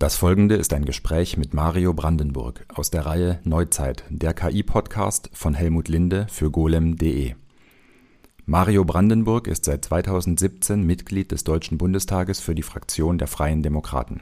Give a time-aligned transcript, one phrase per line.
[0.00, 5.54] Das folgende ist ein Gespräch mit Mario Brandenburg aus der Reihe Neuzeit, der KI-Podcast von
[5.54, 7.34] Helmut Linde für golem.de.
[8.46, 14.20] Mario Brandenburg ist seit 2017 Mitglied des Deutschen Bundestages für die Fraktion der Freien Demokraten.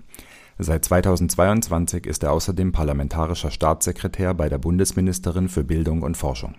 [0.58, 6.54] Seit 2022 ist er außerdem parlamentarischer Staatssekretär bei der Bundesministerin für Bildung und Forschung.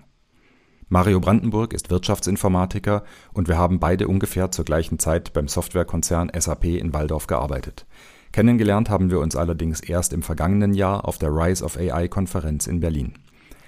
[0.90, 3.04] Mario Brandenburg ist Wirtschaftsinformatiker
[3.34, 7.88] und wir haben beide ungefähr zur gleichen Zeit beim Softwarekonzern SAP in Walldorf gearbeitet.
[8.32, 12.80] Kennengelernt haben wir uns allerdings erst im vergangenen Jahr auf der Rise of AI-Konferenz in
[12.80, 13.14] Berlin.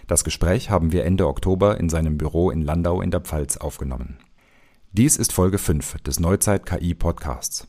[0.07, 4.17] Das Gespräch haben wir Ende Oktober in seinem Büro in Landau in der Pfalz aufgenommen.
[4.91, 7.67] Dies ist Folge 5 des Neuzeit KI Podcasts.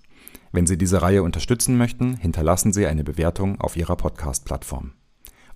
[0.51, 4.95] Wenn Sie diese Reihe unterstützen möchten, hinterlassen Sie eine Bewertung auf Ihrer Podcast-Plattform.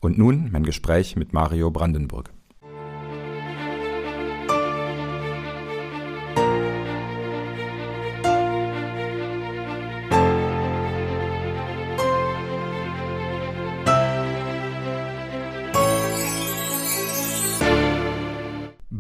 [0.01, 2.34] Und nun mein Gespräch mit Mario Brandenburg.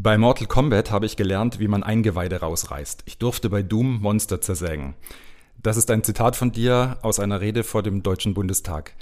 [0.04, 3.04] Bei Mortal Kombat habe ich gelernt, wie man Eingeweide rausreißt.
[3.06, 4.92] Ich durfte bei Doom Monster zersägen.
[5.62, 8.92] Das ist ein Zitat von dir aus einer Rede vor dem Deutschen Bundestag.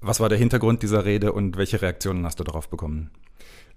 [0.00, 3.12] Was war der Hintergrund dieser Rede und welche Reaktionen hast du darauf bekommen?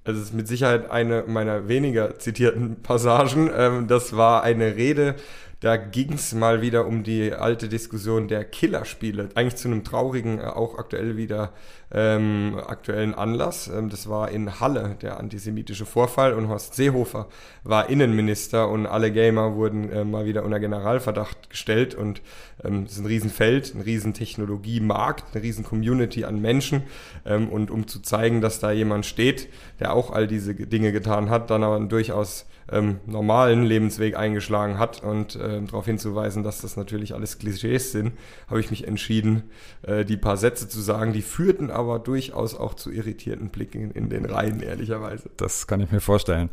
[0.03, 3.51] Also es ist mit Sicherheit eine meiner weniger zitierten Passagen.
[3.55, 5.15] Ähm, das war eine Rede
[5.59, 9.29] da ging es mal wieder um die alte Diskussion der Killerspiele.
[9.33, 11.51] Eigentlich zu einem traurigen, äh, auch aktuell wieder
[11.91, 13.67] ähm, aktuellen Anlass.
[13.67, 17.27] Ähm, das war in Halle der antisemitische Vorfall und Horst Seehofer
[17.63, 22.21] war Innenminister und alle Gamer wurden äh, mal wieder unter Generalverdacht gestellt und
[22.63, 26.83] ähm, es ist ein Riesenfeld, ein riesen Technologiemarkt, eine riesen Community an Menschen
[27.25, 31.31] ähm, und um zu zeigen, dass da jemand steht, der auch all diese Dinge getan
[31.31, 36.75] hat, dann aber durchaus ähm, normalen Lebensweg eingeschlagen hat und äh, darauf hinzuweisen, dass das
[36.75, 38.13] natürlich alles Klischees sind,
[38.47, 39.43] habe ich mich entschieden,
[39.83, 44.09] äh, die paar Sätze zu sagen, die führten aber durchaus auch zu irritierten Blicken in
[44.09, 45.29] den Reihen, ehrlicherweise.
[45.37, 46.49] Das kann ich mir vorstellen.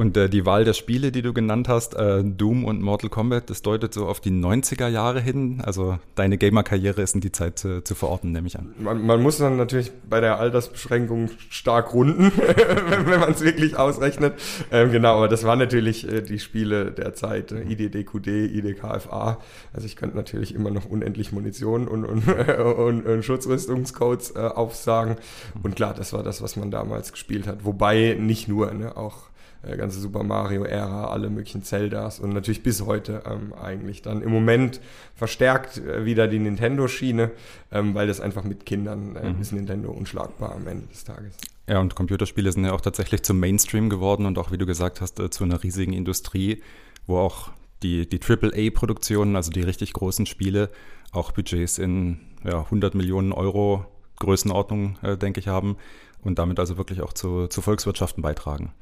[0.00, 3.50] Und äh, die Wahl der Spiele, die du genannt hast, äh, Doom und Mortal Kombat,
[3.50, 5.60] das deutet so auf die 90er Jahre hin.
[5.60, 8.72] Also deine Gamer-Karriere ist in die Zeit zu, zu verorten, nehme ich an.
[8.78, 12.30] Man, man, muss dann natürlich bei der Altersbeschränkung stark runden,
[13.06, 14.34] wenn man es wirklich ausrechnet.
[14.70, 19.38] Ähm, genau, aber das waren natürlich äh, die Spiele der Zeit, äh, IDDQD, IDKFA.
[19.72, 22.28] Also ich könnte natürlich immer noch unendlich Munition und, und,
[22.78, 25.16] und, und Schutzrüstungscodes äh, aufsagen.
[25.60, 27.64] Und klar, das war das, was man damals gespielt hat.
[27.64, 29.28] Wobei nicht nur, ne, auch
[29.62, 34.30] äh, ganze Super Mario-Ära, alle möglichen Zeldas und natürlich bis heute ähm, eigentlich dann im
[34.30, 34.80] Moment
[35.14, 37.32] verstärkt äh, wieder die Nintendo-Schiene,
[37.72, 39.40] ähm, weil das einfach mit Kindern äh, mhm.
[39.40, 41.36] ist Nintendo unschlagbar am Ende des Tages.
[41.66, 45.00] Ja, und Computerspiele sind ja auch tatsächlich zum Mainstream geworden und auch, wie du gesagt
[45.00, 46.62] hast, äh, zu einer riesigen Industrie,
[47.06, 47.50] wo auch
[47.82, 50.70] die, die AAA-Produktionen, also die richtig großen Spiele,
[51.12, 53.86] auch Budgets in ja, 100 Millionen Euro
[54.20, 55.76] Größenordnung, äh, denke ich, haben
[56.22, 58.72] und damit also wirklich auch zu, zu Volkswirtschaften beitragen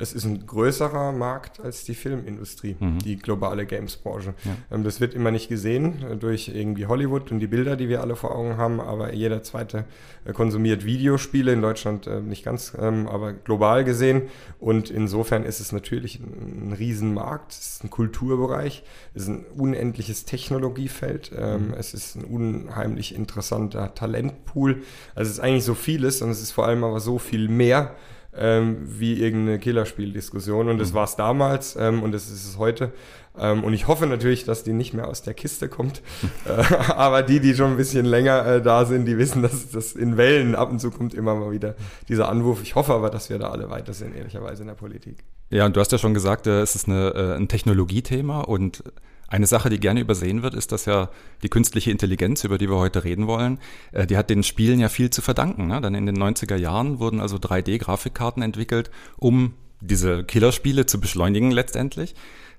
[0.00, 2.98] es ist ein größerer Markt als die Filmindustrie, mhm.
[3.00, 4.34] die globale Gamesbranche.
[4.44, 4.56] Ja.
[4.76, 8.00] Ähm, das wird immer nicht gesehen äh, durch irgendwie Hollywood und die Bilder, die wir
[8.00, 9.84] alle vor Augen haben, aber jeder zweite
[10.24, 14.22] äh, konsumiert Videospiele, in Deutschland äh, nicht ganz, ähm, aber global gesehen.
[14.58, 18.82] Und insofern ist es natürlich ein, ein Riesenmarkt, es ist ein Kulturbereich,
[19.14, 21.74] es ist ein unendliches Technologiefeld, ähm, mhm.
[21.74, 24.82] es ist ein unheimlich interessanter Talentpool.
[25.14, 27.94] Also es ist eigentlich so vieles und es ist vor allem aber so viel mehr
[28.36, 30.68] ähm, wie irgendeine Killerspieldiskussion.
[30.68, 30.94] Und das mhm.
[30.94, 32.92] war es damals ähm, und das ist es heute.
[33.38, 36.02] Ähm, und ich hoffe natürlich, dass die nicht mehr aus der Kiste kommt.
[36.46, 39.92] äh, aber die, die schon ein bisschen länger äh, da sind, die wissen, dass das
[39.92, 41.74] in Wellen ab und zu kommt immer mal wieder
[42.08, 42.62] dieser Anwurf.
[42.62, 45.24] Ich hoffe aber, dass wir da alle weiter sind, ehrlicherweise in der Politik.
[45.50, 48.84] Ja, und du hast ja schon gesagt, äh, es ist eine, äh, ein Technologiethema und
[49.30, 51.08] eine Sache, die gerne übersehen wird, ist, dass ja
[51.42, 53.58] die künstliche Intelligenz, über die wir heute reden wollen,
[53.92, 55.68] äh, die hat den Spielen ja viel zu verdanken.
[55.68, 55.80] Ne?
[55.80, 62.14] Dann in den 90er Jahren wurden also 3D-Grafikkarten entwickelt, um diese Killerspiele zu beschleunigen letztendlich.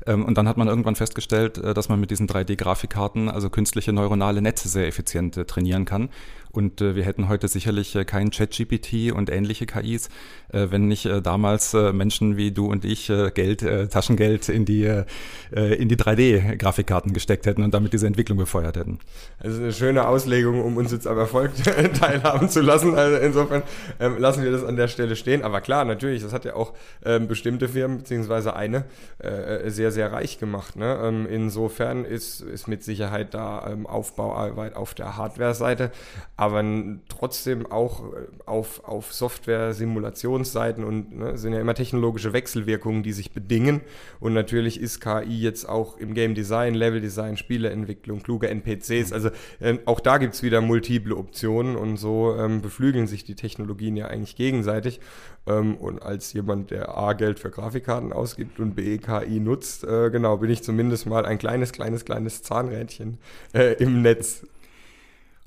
[0.06, 3.94] Ähm, und dann hat man irgendwann festgestellt, äh, dass man mit diesen 3D-Grafikkarten also künstliche
[3.94, 6.10] neuronale Netze sehr effizient äh, trainieren kann.
[6.52, 10.10] Und äh, wir hätten heute sicherlich äh, kein ChatGPT und ähnliche KIs,
[10.54, 17.14] wenn nicht damals Menschen wie du und ich Geld, Taschengeld in die, in die 3D-Grafikkarten
[17.14, 19.00] gesteckt hätten und damit diese Entwicklung befeuert hätten.
[19.40, 21.52] Also eine schöne Auslegung, um uns jetzt am Erfolg
[22.00, 22.96] teilhaben zu lassen.
[22.96, 23.64] Also insofern
[24.00, 25.42] ähm, lassen wir das an der Stelle stehen.
[25.44, 26.74] Aber klar, natürlich, das hat ja auch
[27.06, 28.86] ähm, bestimmte Firmen, beziehungsweise eine,
[29.20, 30.76] äh, sehr, sehr reich gemacht.
[30.76, 31.00] Ne?
[31.04, 35.92] Ähm, insofern ist, ist mit Sicherheit da ähm, Aufbauarbeit auf der Hardware-Seite.
[36.38, 36.64] aber
[37.08, 43.32] trotzdem auch äh, auf, auf Software-Simulationsseiten und ne, sind ja immer technologische Wechselwirkungen, die sich
[43.32, 43.82] bedingen.
[44.20, 49.14] Und natürlich ist KI jetzt auch im Game Design, Level Design, Spieleentwicklung, kluge NPCs.
[49.14, 49.30] Also
[49.60, 53.96] äh, auch da gibt es wieder multiple Optionen und so ähm, beflügeln sich die Technologien
[53.96, 55.00] ja eigentlich gegenseitig.
[55.48, 60.10] Ähm, und als jemand, der A Geld für Grafikkarten ausgibt und B KI nutzt, äh,
[60.10, 63.18] genau, bin ich zumindest mal ein kleines, kleines, kleines Zahnrädchen
[63.54, 64.44] äh, im Netz.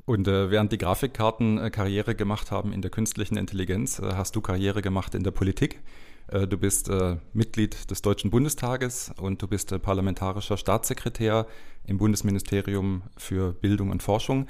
[0.07, 4.37] Und äh, während die Grafikkarten äh, Karriere gemacht haben in der künstlichen Intelligenz, äh, hast
[4.37, 5.81] du Karriere gemacht in der Politik.
[6.29, 6.91] Äh, du bist
[7.33, 11.47] Mitglied des Deutschen Bundestages und du bist parlamentarischer Staatssekretär
[11.87, 14.47] im Bundesministerium für Bildung und Forschung.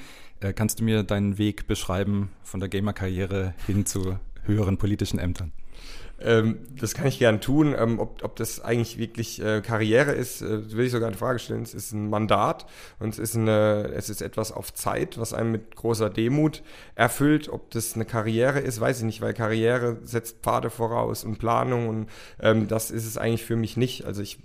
[0.54, 5.52] kannst du mir deinen Weg beschreiben von der Gamer-Karriere hin zu höheren politischen Ämtern?
[6.20, 7.74] Ähm, das kann ich gern tun.
[7.78, 11.38] Ähm, ob, ob das eigentlich wirklich äh, Karriere ist, äh, will ich sogar eine Frage
[11.38, 11.62] stellen.
[11.62, 12.66] Es ist ein Mandat
[12.98, 16.62] und es ist, eine, es ist etwas auf Zeit, was einem mit großer Demut
[16.94, 17.48] erfüllt.
[17.48, 21.88] Ob das eine Karriere ist, weiß ich nicht, weil Karriere setzt Pfade voraus und Planung
[21.88, 22.08] und
[22.40, 24.04] ähm, das ist es eigentlich für mich nicht.
[24.04, 24.38] Also ich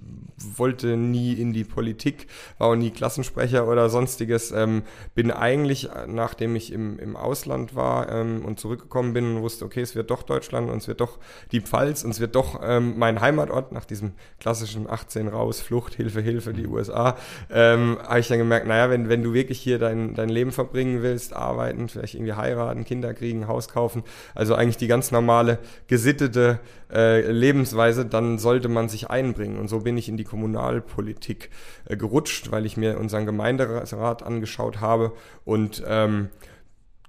[0.57, 2.27] wollte nie in die Politik,
[2.57, 4.51] war auch nie Klassensprecher oder sonstiges.
[4.51, 4.83] Ähm,
[5.15, 9.81] bin eigentlich, nachdem ich im, im Ausland war ähm, und zurückgekommen bin und wusste, okay,
[9.81, 11.19] es wird doch Deutschland und es wird doch
[11.51, 15.93] die Pfalz und es wird doch ähm, mein Heimatort nach diesem klassischen 18 raus, Flucht,
[15.93, 17.15] Hilfe, Hilfe, die USA,
[17.51, 21.03] ähm, habe ich dann gemerkt, naja, wenn, wenn du wirklich hier dein, dein Leben verbringen
[21.03, 26.59] willst, arbeiten, vielleicht irgendwie heiraten, Kinder kriegen, Haus kaufen, also eigentlich die ganz normale, gesittete
[26.91, 29.59] äh, Lebensweise, dann sollte man sich einbringen.
[29.59, 31.49] Und so bin ich in die Kommunalpolitik
[31.85, 35.13] äh, gerutscht, weil ich mir unseren Gemeinderat angeschaut habe
[35.45, 36.29] und ähm,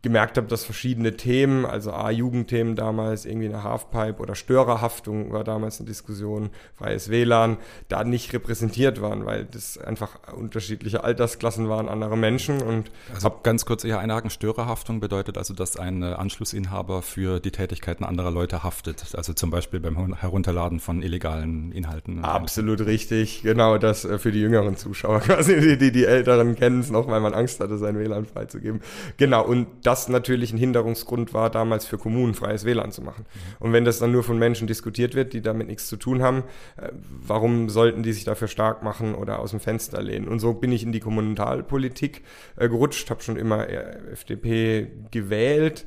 [0.03, 5.79] gemerkt habe, dass verschiedene Themen, also A-Jugendthemen damals, irgendwie eine Halfpipe oder Störerhaftung war damals
[5.79, 7.59] eine Diskussion, freies WLAN,
[7.89, 13.67] da nicht repräsentiert waren, weil das einfach unterschiedliche Altersklassen waren, andere Menschen und also ganz
[13.67, 19.15] kurz eher einhaken, Störerhaftung bedeutet also, dass ein Anschlussinhaber für die Tätigkeiten anderer Leute haftet,
[19.15, 22.25] also zum Beispiel beim Herunterladen von illegalen Inhalten.
[22.25, 26.81] Absolut richtig, genau das äh, für die jüngeren Zuschauer quasi, die, die, die Älteren kennen
[26.81, 28.81] es noch, weil man Angst hatte, sein WLAN freizugeben.
[29.19, 33.27] Genau, und das natürlich ein Hinderungsgrund war, damals für Kommunen freies WLAN zu machen.
[33.27, 33.57] Mhm.
[33.59, 36.45] Und wenn das dann nur von Menschen diskutiert wird, die damit nichts zu tun haben,
[36.77, 36.91] äh,
[37.27, 40.29] warum sollten die sich dafür stark machen oder aus dem Fenster lehnen?
[40.29, 42.23] Und so bin ich in die Kommunalpolitik
[42.57, 45.87] äh, gerutscht, habe schon immer FDP gewählt,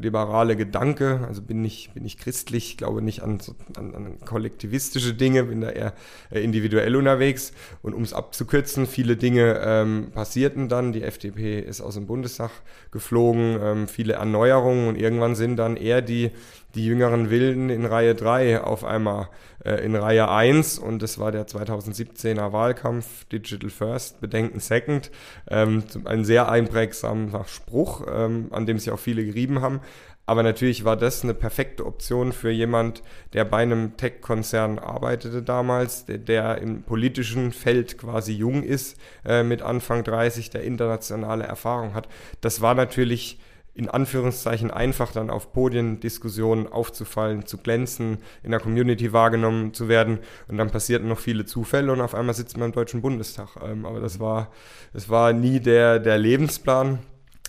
[0.00, 3.40] liberale Gedanke, also bin ich, bin ich christlich, glaube nicht an,
[3.76, 5.92] an, an kollektivistische Dinge, bin da eher
[6.30, 7.52] individuell unterwegs.
[7.82, 10.92] Und um es abzukürzen, viele Dinge ähm, passierten dann.
[10.92, 12.50] Die FDP ist aus dem Bundestag
[12.90, 16.30] geflogen, ähm, viele Erneuerungen und irgendwann sind dann eher die,
[16.76, 19.28] die jüngeren Wilden in Reihe 3 auf einmal
[19.64, 25.10] äh, in Reihe 1 und das war der 2017er Wahlkampf Digital First, Bedenken Second.
[25.48, 29.80] Ähm, ein sehr einprägsamer Spruch, ähm, an dem sich auch viele gerieben haben.
[30.26, 33.02] Aber natürlich war das eine perfekte Option für jemand,
[33.32, 39.44] der bei einem Tech-Konzern arbeitete damals, der, der, im politischen Feld quasi jung ist, äh,
[39.44, 42.08] mit Anfang 30, der internationale Erfahrung hat.
[42.40, 43.38] Das war natürlich
[43.76, 50.18] in Anführungszeichen einfach dann auf Podiendiskussionen aufzufallen, zu glänzen, in der Community wahrgenommen zu werden.
[50.48, 53.50] Und dann passierten noch viele Zufälle und auf einmal sitzt man im Deutschen Bundestag.
[53.62, 54.50] Ähm, aber das war,
[54.94, 57.00] das war nie der, der Lebensplan.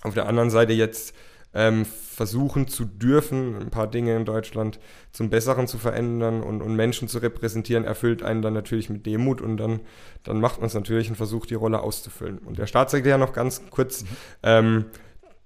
[0.04, 1.16] Auf der anderen Seite jetzt
[1.54, 4.80] ähm, versuchen zu dürfen, ein paar Dinge in Deutschland
[5.12, 9.40] zum Besseren zu verändern und, und Menschen zu repräsentieren, erfüllt einen dann natürlich mit Demut
[9.40, 9.80] und dann,
[10.24, 12.40] dann macht man es natürlich und versucht, die Rolle auszufüllen.
[12.40, 14.08] Und der Staatssekretär noch ganz kurz, mhm.
[14.44, 14.86] ähm,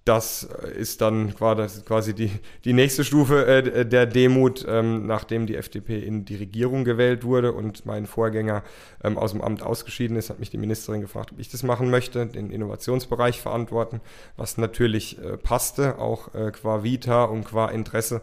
[0.05, 2.31] das ist dann quasi die,
[2.65, 7.53] die nächste Stufe äh, der Demut, ähm, nachdem die FDP in die Regierung gewählt wurde
[7.53, 8.63] und mein Vorgänger
[9.03, 11.91] ähm, aus dem Amt ausgeschieden ist, hat mich die Ministerin gefragt, ob ich das machen
[11.91, 14.01] möchte, den Innovationsbereich verantworten,
[14.37, 18.21] was natürlich äh, passte, auch äh, qua Vita und qua Interesse.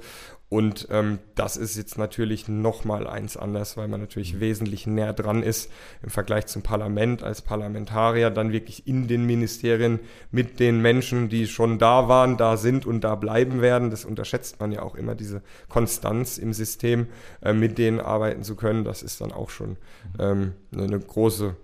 [0.51, 5.43] Und ähm, das ist jetzt natürlich nochmal eins anders, weil man natürlich wesentlich näher dran
[5.43, 5.71] ist
[6.03, 10.01] im Vergleich zum Parlament als Parlamentarier, dann wirklich in den Ministerien
[10.31, 13.91] mit den Menschen, die schon da waren, da sind und da bleiben werden.
[13.91, 17.09] Das unterschätzt man ja auch immer, diese Konstanz im System,
[17.43, 18.85] äh, mit denen arbeiten zu können.
[18.85, 19.77] Das ist dann auch schon
[20.19, 21.57] ähm, eine große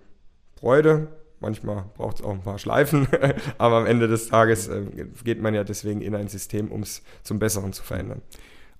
[0.59, 1.07] Freude.
[1.39, 3.07] Manchmal braucht es auch ein paar Schleifen,
[3.57, 4.83] aber am Ende des Tages äh,
[5.23, 8.21] geht man ja deswegen in ein System, um es zum Besseren zu verändern.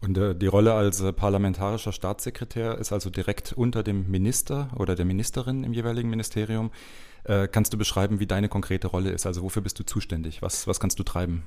[0.01, 4.95] Und äh, die Rolle als äh, parlamentarischer Staatssekretär ist also direkt unter dem Minister oder
[4.95, 6.71] der Ministerin im jeweiligen Ministerium.
[7.23, 9.25] Äh, kannst du beschreiben, wie deine konkrete Rolle ist?
[9.25, 10.41] Also wofür bist du zuständig?
[10.41, 11.43] Was, was kannst du treiben?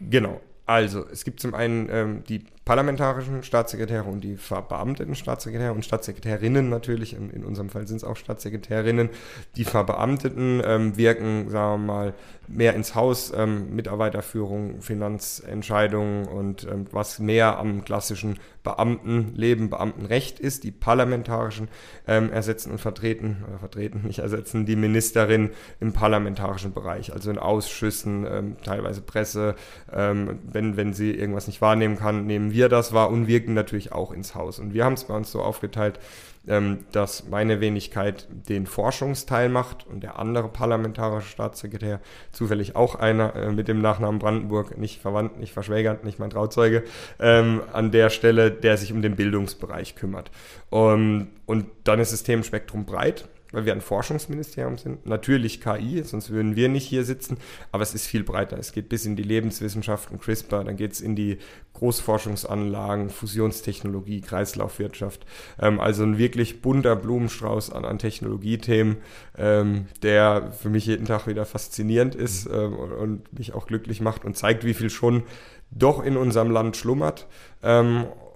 [0.00, 0.40] Genau.
[0.66, 6.70] Also, es gibt zum einen ähm, die parlamentarischen Staatssekretäre und die verbeamteten Staatssekretäre und Staatssekretärinnen
[6.70, 9.10] natürlich, in, in unserem Fall sind es auch Staatssekretärinnen.
[9.56, 12.14] Die Verbeamteten ähm, wirken, sagen wir mal,
[12.48, 20.64] mehr ins Haus, ähm, Mitarbeiterführung, Finanzentscheidungen und ähm, was mehr am klassischen Beamtenleben, Beamtenrecht ist.
[20.64, 21.68] Die parlamentarischen
[22.06, 27.38] ähm, ersetzen und vertreten, oder vertreten, nicht ersetzen, die Ministerin im parlamentarischen Bereich, also in
[27.38, 29.54] Ausschüssen, ähm, teilweise Presse.
[29.92, 33.92] Ähm, wenn, wenn sie irgendwas nicht wahrnehmen kann, nehmen wir das wahr und wirken natürlich
[33.92, 34.58] auch ins Haus.
[34.58, 35.98] Und wir haben es bei uns so aufgeteilt,
[36.46, 42.00] ähm, dass meine Wenigkeit den Forschungsteil macht und der andere parlamentarische Staatssekretär,
[42.32, 46.84] zufällig auch einer äh, mit dem Nachnamen Brandenburg, nicht verwandt, nicht verschwägert, nicht mein Trauzeuge,
[47.18, 50.30] ähm, an der Stelle, der sich um den Bildungsbereich kümmert.
[50.70, 55.06] Um, und dann ist das Themenspektrum breit weil wir ein Forschungsministerium sind.
[55.06, 57.38] Natürlich KI, sonst würden wir nicht hier sitzen,
[57.72, 58.58] aber es ist viel breiter.
[58.58, 61.38] Es geht bis in die Lebenswissenschaften, CRISPR, dann geht es in die
[61.74, 65.26] Großforschungsanlagen, Fusionstechnologie, Kreislaufwirtschaft.
[65.60, 68.96] Ähm, also ein wirklich bunter Blumenstrauß an, an Technologiethemen,
[69.36, 74.24] ähm, der für mich jeden Tag wieder faszinierend ist ähm, und mich auch glücklich macht
[74.24, 75.24] und zeigt, wie viel schon
[75.70, 77.26] doch in unserem Land schlummert.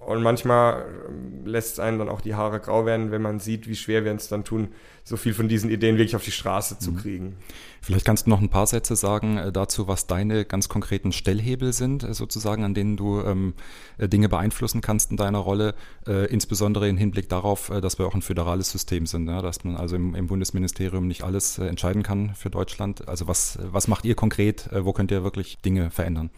[0.09, 3.69] Und manchmal ähm, lässt es einen dann auch die Haare grau werden, wenn man sieht,
[3.69, 4.69] wie schwer wir uns dann tun,
[5.05, 6.97] so viel von diesen Ideen wirklich auf die Straße zu mhm.
[6.97, 7.37] kriegen.
[7.83, 11.75] Vielleicht kannst du noch ein paar Sätze sagen äh, dazu, was deine ganz konkreten Stellhebel
[11.75, 13.53] sind, äh, sozusagen, an denen du ähm,
[13.99, 15.75] äh, Dinge beeinflussen kannst in deiner Rolle,
[16.07, 19.62] äh, insbesondere im Hinblick darauf, äh, dass wir auch ein föderales System sind, ja, dass
[19.62, 23.07] man also im, im Bundesministerium nicht alles äh, entscheiden kann für Deutschland.
[23.09, 24.71] Also was, was macht ihr konkret?
[24.73, 26.31] wo könnt ihr wirklich Dinge verändern?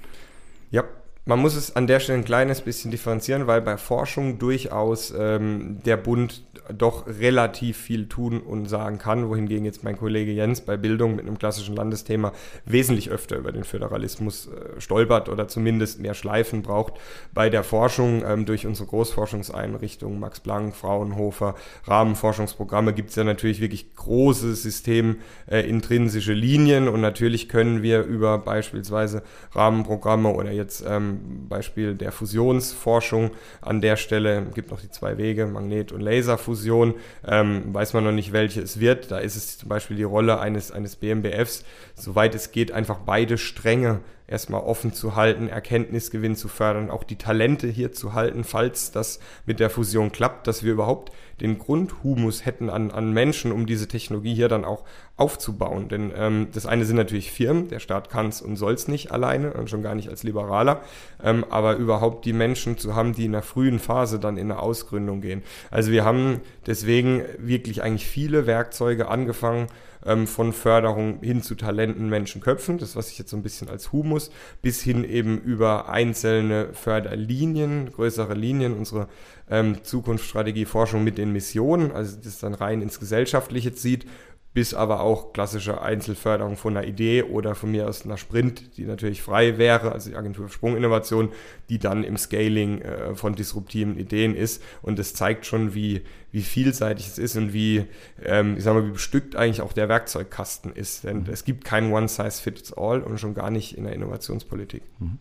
[0.73, 0.85] Ja,
[1.31, 5.79] man muss es an der Stelle ein kleines bisschen differenzieren, weil bei Forschung durchaus ähm,
[5.85, 6.43] der Bund
[6.77, 11.27] doch relativ viel tun und sagen kann, wohingegen jetzt mein Kollege Jens bei Bildung mit
[11.27, 12.33] einem klassischen Landesthema
[12.65, 16.95] wesentlich öfter über den Föderalismus äh, stolpert oder zumindest mehr Schleifen braucht.
[17.33, 23.61] Bei der Forschung ähm, durch unsere Großforschungseinrichtungen, Max Planck, Fraunhofer, Rahmenforschungsprogramme gibt es ja natürlich
[23.61, 29.23] wirklich große systemintrinsische äh, Linien und natürlich können wir über beispielsweise
[29.53, 35.47] Rahmenprogramme oder jetzt ähm, Beispiel der Fusionsforschung an der Stelle, gibt noch die zwei Wege,
[35.47, 36.95] Magnet- und Laserfusion, Fusion,
[37.27, 39.11] ähm, weiß man noch nicht, welche es wird.
[39.11, 43.39] Da ist es zum Beispiel die Rolle eines, eines BMBFs, soweit es geht, einfach beide
[43.39, 44.01] Stränge
[44.31, 49.19] erstmal offen zu halten, Erkenntnisgewinn zu fördern, auch die Talente hier zu halten, falls das
[49.45, 53.89] mit der Fusion klappt, dass wir überhaupt den Grundhumus hätten an, an Menschen, um diese
[53.89, 54.85] Technologie hier dann auch
[55.17, 55.89] aufzubauen.
[55.89, 59.11] Denn ähm, das eine sind natürlich Firmen, der Staat kann es und soll es nicht
[59.11, 60.83] alleine und schon gar nicht als Liberaler,
[61.23, 64.61] ähm, aber überhaupt die Menschen zu haben, die in der frühen Phase dann in eine
[64.61, 65.43] Ausgründung gehen.
[65.71, 69.67] Also wir haben deswegen wirklich eigentlich viele Werkzeuge angefangen,
[70.05, 73.69] ähm, von Förderung hin zu Talenten, Menschen, Köpfen, das was ich jetzt so ein bisschen
[73.69, 74.31] als Humus,
[74.63, 79.09] bis hin eben über einzelne Förderlinien, größere Linien, unsere
[79.49, 84.07] ähm, Zukunftsstrategie Forschung mit den Missionen, also das dann rein ins Gesellschaftliche zieht
[84.53, 88.85] bis aber auch klassische Einzelförderung von einer Idee oder von mir aus einer Sprint, die
[88.85, 91.31] natürlich frei wäre, also die Agentur für Sprunginnovation,
[91.69, 94.61] die dann im Scaling äh, von disruptiven Ideen ist.
[94.83, 96.03] Und das zeigt schon, wie,
[96.33, 97.85] wie vielseitig es ist und wie,
[98.25, 101.05] ähm, ich sag mal, wie bestückt eigentlich auch der Werkzeugkasten ist.
[101.05, 101.29] Denn mhm.
[101.31, 104.83] es gibt kein One-Size-Fits-All und schon gar nicht in der Innovationspolitik.
[104.99, 105.19] Mhm.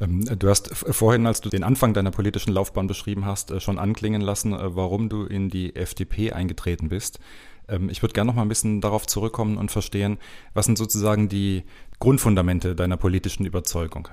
[0.00, 3.78] Ähm, du hast vorhin, als du den Anfang deiner politischen Laufbahn beschrieben hast, äh, schon
[3.78, 7.20] anklingen lassen, äh, warum du in die FDP eingetreten bist.
[7.68, 10.18] Ähm, ich würde gerne noch mal ein bisschen darauf zurückkommen und verstehen,
[10.52, 11.64] was sind sozusagen die
[11.98, 14.08] Grundfundamente deiner politischen Überzeugung?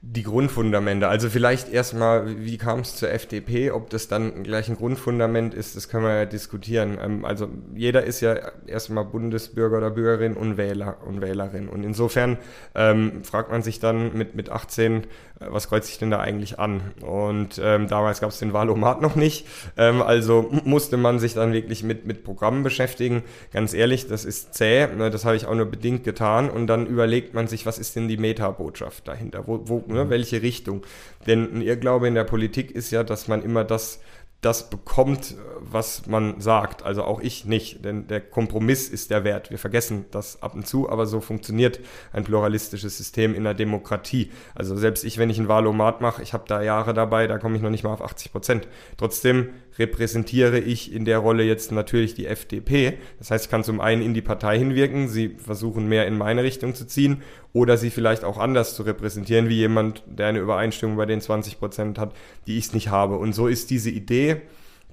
[0.00, 1.08] die Grundfundamente.
[1.08, 3.72] Also vielleicht erstmal, wie kam es zur FDP?
[3.72, 6.98] Ob das dann gleich ein Grundfundament ist, das können wir ja diskutieren.
[7.02, 8.34] Ähm, also jeder ist ja
[8.66, 11.68] erstmal Bundesbürger oder Bürgerin und Wähler und Wählerin.
[11.68, 12.38] Und insofern
[12.76, 15.06] ähm, fragt man sich dann mit, mit 18, äh,
[15.40, 16.80] was kreuzt sich denn da eigentlich an?
[17.00, 19.46] Und ähm, damals gab es den Wahlomat noch nicht.
[19.76, 23.22] Ähm, also musste man sich dann wirklich mit, mit Programmen beschäftigen.
[23.52, 24.88] Ganz ehrlich, das ist zäh.
[24.88, 26.50] Ne, das habe ich auch nur bedingt getan.
[26.50, 29.46] Und dann überlegt man sich, was ist denn die Metabotschaft dahinter?
[29.46, 30.82] Wo, wo ne, welche Richtung.
[31.26, 34.00] Denn ein Irrglaube in der Politik ist ja, dass man immer das
[34.40, 36.84] das bekommt, was man sagt.
[36.84, 39.50] Also auch ich nicht, denn der Kompromiss ist der Wert.
[39.50, 41.80] Wir vergessen das ab und zu, aber so funktioniert
[42.12, 44.30] ein pluralistisches System in der Demokratie.
[44.54, 47.56] Also selbst ich, wenn ich ein Wahlomat mache, ich habe da Jahre dabei, da komme
[47.56, 48.68] ich noch nicht mal auf 80 Prozent.
[48.96, 52.98] Trotzdem repräsentiere ich in der Rolle jetzt natürlich die FDP.
[53.18, 56.44] Das heißt, ich kann zum einen in die Partei hinwirken, sie versuchen mehr in meine
[56.44, 60.96] Richtung zu ziehen oder sie vielleicht auch anders zu repräsentieren, wie jemand, der eine Übereinstimmung
[60.96, 62.12] bei den 20 Prozent hat,
[62.46, 63.16] die ich nicht habe.
[63.16, 64.42] Und so ist diese Idee,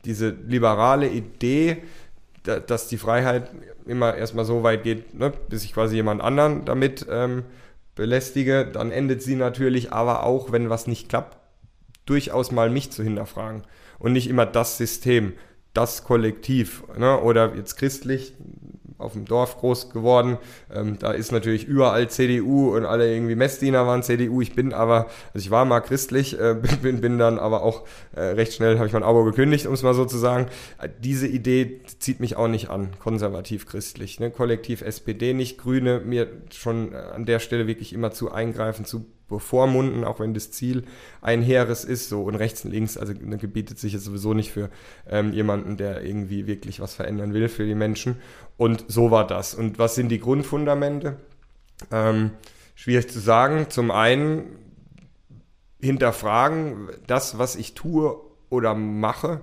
[0.05, 1.77] diese liberale Idee,
[2.43, 3.49] dass die Freiheit
[3.85, 7.43] immer erstmal so weit geht, ne, bis ich quasi jemand anderen damit ähm,
[7.95, 11.37] belästige, dann endet sie natürlich aber auch, wenn was nicht klappt,
[12.05, 13.63] durchaus mal mich zu hinterfragen
[13.99, 15.33] und nicht immer das System,
[15.73, 17.19] das Kollektiv ne?
[17.19, 18.33] oder jetzt christlich,
[18.97, 20.37] auf dem Dorf groß geworden.
[20.73, 24.41] Ähm, da ist natürlich überall CDU und alle irgendwie Messdiener waren CDU.
[24.41, 27.83] Ich bin aber, also ich war mal christlich, äh, bin, bin dann aber auch
[28.15, 30.47] äh, recht schnell, habe ich mein Abo gekündigt, um es mal so zu sagen.
[30.81, 34.19] Äh, diese Idee zieht mich auch nicht an, konservativ-christlich.
[34.19, 34.31] Ne?
[34.31, 39.05] Kollektiv SPD nicht, Grüne, mir schon äh, an der Stelle wirklich immer zu eingreifen, zu
[39.27, 40.83] bevormunden, auch wenn das Ziel
[41.21, 44.51] ein Heeres ist, so und rechts und links, also ne, gebietet sich jetzt sowieso nicht
[44.51, 44.69] für
[45.09, 48.17] ähm, jemanden, der irgendwie wirklich was verändern will für die Menschen.
[48.57, 49.55] Und so war das.
[49.55, 51.17] Und was sind die Grundfundamente?
[51.91, 52.31] Ähm,
[52.75, 53.67] schwierig zu sagen.
[53.69, 54.43] Zum einen
[55.81, 59.41] hinterfragen, das, was ich tue oder mache,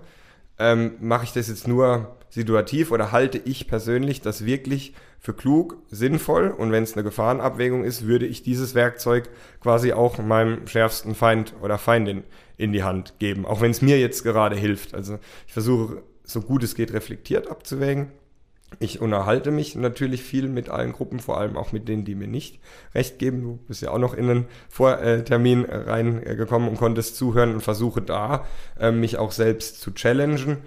[0.59, 5.79] ähm, mache ich das jetzt nur situativ oder halte ich persönlich das wirklich für klug,
[5.89, 11.15] sinnvoll und wenn es eine Gefahrenabwägung ist, würde ich dieses Werkzeug quasi auch meinem schärfsten
[11.15, 12.25] Feind oder Feindin
[12.57, 14.95] in die Hand geben, auch wenn es mir jetzt gerade hilft.
[14.95, 18.09] Also ich versuche so gut es geht reflektiert abzuwägen.
[18.81, 22.27] Ich unterhalte mich natürlich viel mit allen Gruppen, vor allem auch mit denen, die mir
[22.27, 22.59] nicht
[22.95, 23.43] recht geben.
[23.43, 28.47] Du bist ja auch noch in einen Vortermin reingekommen und konntest zuhören und versuche da
[28.81, 30.59] äh, mich auch selbst zu challengen.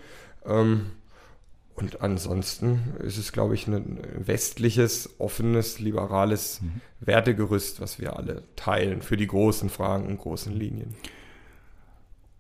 [1.76, 6.82] Und ansonsten ist es, glaube ich, ein westliches, offenes, liberales mhm.
[7.02, 10.96] Wertegerüst, was wir alle teilen für die großen Fragen und großen Linien.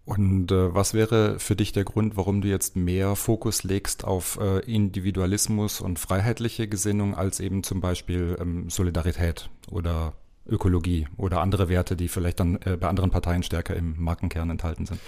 [0.05, 4.39] Und äh, was wäre für dich der Grund, warum du jetzt mehr Fokus legst auf
[4.39, 10.13] äh, Individualismus und freiheitliche Gesinnung als eben zum Beispiel ähm, Solidarität oder
[10.47, 14.85] Ökologie oder andere Werte, die vielleicht dann äh, bei anderen Parteien stärker im Markenkern enthalten
[14.85, 14.99] sind?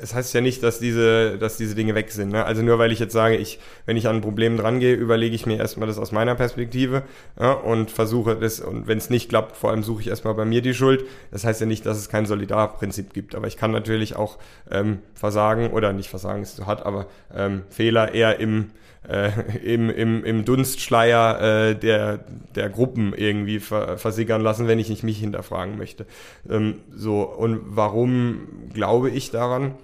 [0.00, 2.30] Es heißt ja nicht, dass diese, dass diese Dinge weg sind.
[2.30, 2.44] Ne?
[2.44, 5.46] Also nur weil ich jetzt sage, ich, wenn ich an ein Problem drangehe, überlege ich
[5.46, 7.02] mir erstmal das aus meiner Perspektive
[7.38, 10.44] ja, und versuche das, und wenn es nicht klappt, vor allem suche ich erstmal bei
[10.44, 11.04] mir die Schuld.
[11.30, 13.34] Das heißt ja nicht, dass es kein Solidarprinzip gibt.
[13.34, 14.38] Aber ich kann natürlich auch
[14.70, 18.70] ähm, Versagen, oder nicht Versagen ist zu hart, aber ähm, Fehler eher im,
[19.08, 19.30] äh,
[19.64, 21.40] im, im, im Dunstschleier
[21.70, 22.20] äh, der,
[22.54, 26.06] der Gruppen irgendwie ver, versickern lassen, wenn ich nicht mich hinterfragen möchte.
[26.48, 29.74] Ähm, so, und warum glaube ich daran?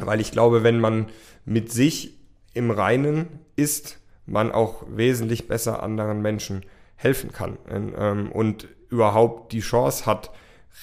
[0.00, 1.06] Weil ich glaube, wenn man
[1.44, 2.18] mit sich
[2.54, 6.64] im Reinen ist, man auch wesentlich besser anderen Menschen
[6.96, 7.58] helfen kann.
[7.68, 10.30] Ähm, und überhaupt die Chance hat,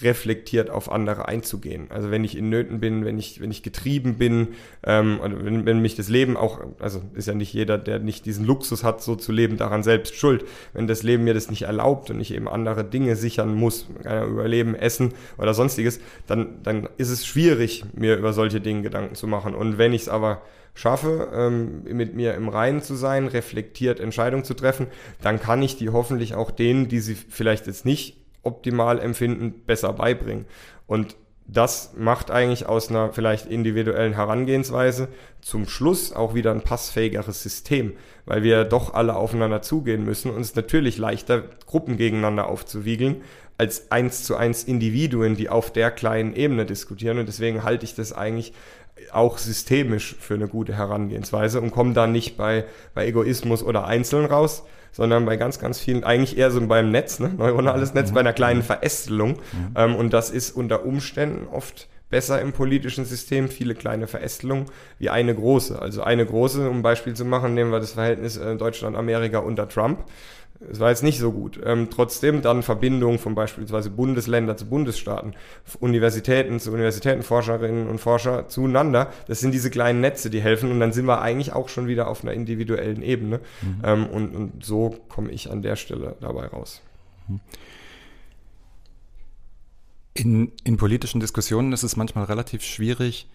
[0.01, 1.87] reflektiert auf andere einzugehen.
[1.89, 4.49] Also wenn ich in Nöten bin, wenn ich, wenn ich getrieben bin,
[4.83, 8.25] ähm, oder wenn, wenn mich das Leben auch, also ist ja nicht jeder, der nicht
[8.25, 10.45] diesen Luxus hat, so zu leben, daran selbst schuld.
[10.73, 14.75] Wenn das Leben mir das nicht erlaubt und ich eben andere Dinge sichern muss, überleben,
[14.75, 19.53] essen oder sonstiges, dann, dann ist es schwierig, mir über solche Dinge Gedanken zu machen.
[19.53, 20.41] Und wenn ich es aber
[20.75, 24.87] schaffe, ähm, mit mir im Reinen zu sein, reflektiert Entscheidungen zu treffen,
[25.21, 29.93] dann kann ich die hoffentlich auch denen, die sie vielleicht jetzt nicht optimal empfinden, besser
[29.93, 30.45] beibringen.
[30.87, 31.15] Und
[31.51, 35.07] das macht eigentlich aus einer vielleicht individuellen Herangehensweise
[35.41, 37.93] zum Schluss auch wieder ein passfähigeres System,
[38.25, 43.23] weil wir doch alle aufeinander zugehen müssen und es ist natürlich leichter, Gruppen gegeneinander aufzuwiegeln,
[43.57, 47.17] als eins zu eins Individuen, die auf der kleinen Ebene diskutieren.
[47.17, 48.53] Und deswegen halte ich das eigentlich
[49.11, 54.25] auch systemisch für eine gute Herangehensweise und komme da nicht bei, bei Egoismus oder Einzeln
[54.25, 57.31] raus, sondern bei ganz, ganz vielen, eigentlich eher so beim Netz, ne?
[57.37, 58.13] neuronales Netz, mhm.
[58.15, 59.31] bei einer kleinen Verästelung.
[59.31, 59.73] Mhm.
[59.75, 64.65] Ähm, und das ist unter Umständen oft besser im politischen System, viele kleine Verästelungen,
[64.97, 65.79] wie eine große.
[65.79, 69.69] Also eine große, um ein Beispiel zu machen, nehmen wir das Verhältnis äh, Deutschland-Amerika unter
[69.69, 69.99] Trump.
[70.59, 71.59] Es war jetzt nicht so gut.
[71.63, 75.33] Ähm, trotzdem dann Verbindungen von beispielsweise Bundesländer zu Bundesstaaten,
[75.79, 79.11] Universitäten zu Universitäten, Forscherinnen und Forscher zueinander.
[79.27, 82.09] Das sind diese kleinen Netze, die helfen und dann sind wir eigentlich auch schon wieder
[82.09, 83.39] auf einer individuellen Ebene.
[83.61, 83.81] Mhm.
[83.83, 86.81] Ähm, und, und, so komme ich an der Stelle dabei raus.
[87.29, 87.39] Mhm.
[90.13, 93.29] In, in politischen Diskussionen ist es manchmal relativ schwierig,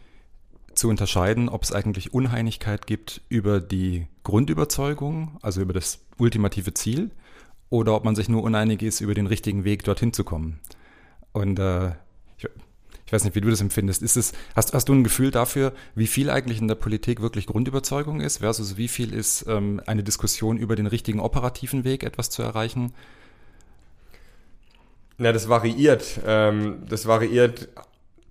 [0.74, 7.10] zu unterscheiden, ob es eigentlich Uneinigkeit gibt über die Grundüberzeugung, also über das ultimative Ziel,
[7.70, 10.60] oder ob man sich nur uneinig ist über den richtigen Weg, dorthin zu kommen.
[11.32, 11.90] Und äh,
[12.38, 12.48] ich,
[13.06, 14.02] ich, weiß nicht, wie du das empfindest.
[14.02, 17.46] Ist es, hast, hast du ein Gefühl dafür, wie viel eigentlich in der Politik wirklich
[17.46, 22.30] Grundüberzeugung ist, versus wie viel ist ähm, eine Diskussion über den richtigen operativen Weg, etwas
[22.30, 22.92] zu erreichen?
[25.18, 26.20] Na, das variiert.
[26.24, 27.68] Ähm, das variiert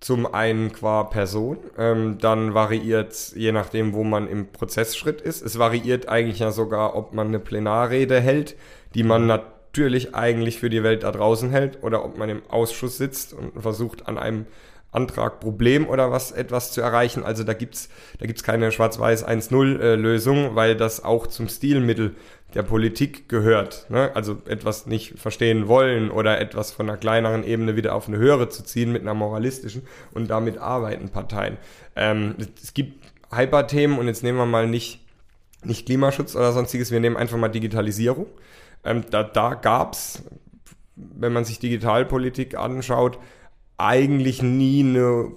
[0.04, 5.42] zum einen qua Person, ähm, dann variiert es je nachdem, wo man im Prozessschritt ist.
[5.42, 8.58] Es variiert eigentlich ja sogar, ob man eine Plenarrede hält,
[8.96, 12.98] die man natürlich eigentlich für die Welt da draußen hält, oder ob man im Ausschuss
[12.98, 14.46] sitzt und versucht, an einem
[14.94, 17.24] Antrag Problem oder was etwas zu erreichen.
[17.24, 22.16] Also da gibt's da gibt's keine Schwarz-Weiß 1-0-Lösung, weil das auch zum Stilmittel
[22.54, 23.88] der Politik gehört.
[23.90, 24.12] Ne?
[24.14, 28.50] Also etwas nicht verstehen wollen oder etwas von einer kleineren Ebene wieder auf eine höhere
[28.50, 31.58] zu ziehen mit einer moralistischen und damit arbeiten Parteien.
[31.96, 33.04] Ähm, es gibt
[33.36, 35.00] Hyperthemen und jetzt nehmen wir mal nicht,
[35.64, 38.28] nicht Klimaschutz oder sonstiges, wir nehmen einfach mal Digitalisierung.
[38.86, 40.24] Ähm, da da gab's
[40.96, 43.18] wenn man sich Digitalpolitik anschaut,
[43.84, 45.32] eigentlich nie eine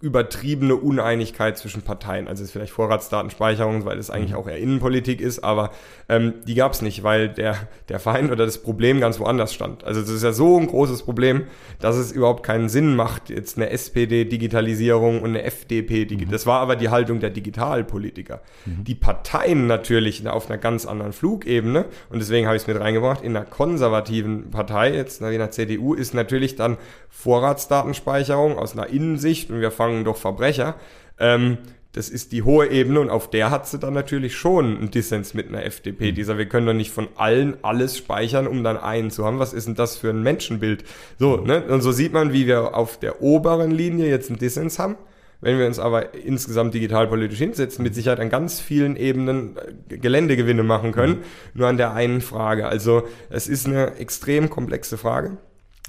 [0.00, 2.28] übertriebene Uneinigkeit zwischen Parteien.
[2.28, 4.38] Also ist vielleicht Vorratsdatenspeicherung, weil es eigentlich mhm.
[4.38, 5.70] auch eher Innenpolitik ist, aber
[6.08, 7.56] ähm, die gab es nicht, weil der,
[7.88, 9.84] der Feind oder das Problem ganz woanders stand.
[9.84, 11.44] Also das ist ja so ein großes Problem,
[11.80, 16.06] dass es überhaupt keinen Sinn macht, jetzt eine SPD-Digitalisierung und eine FDP.
[16.08, 16.30] Mhm.
[16.30, 18.40] Das war aber die Haltung der Digitalpolitiker.
[18.66, 18.84] Mhm.
[18.84, 23.22] Die Parteien natürlich auf einer ganz anderen Flugebene und deswegen habe ich es mit reingebracht,
[23.22, 26.76] in einer konservativen Partei, jetzt in der CDU, ist natürlich dann
[27.08, 30.76] Vorratsdatenspeicherung aus einer Innensicht und wir fangen fangen doch Verbrecher.
[31.18, 31.58] Ähm,
[31.92, 35.32] das ist die hohe Ebene und auf der hat sie dann natürlich schon einen Dissens
[35.32, 36.10] mit einer FDP.
[36.10, 36.14] Mhm.
[36.14, 39.38] Dieser, wir können doch nicht von allen alles speichern, um dann einen zu haben.
[39.38, 40.84] Was ist denn das für ein Menschenbild?
[41.18, 41.46] So, mhm.
[41.46, 41.64] ne?
[41.64, 44.96] Und so sieht man, wie wir auf der oberen Linie jetzt einen Dissens haben.
[45.40, 49.56] Wenn wir uns aber insgesamt digitalpolitisch hinsetzen, mit Sicherheit an ganz vielen Ebenen
[49.88, 51.22] äh, Geländegewinne machen können,
[51.54, 52.66] nur an der einen Frage.
[52.66, 55.38] Also es ist eine extrem komplexe Frage,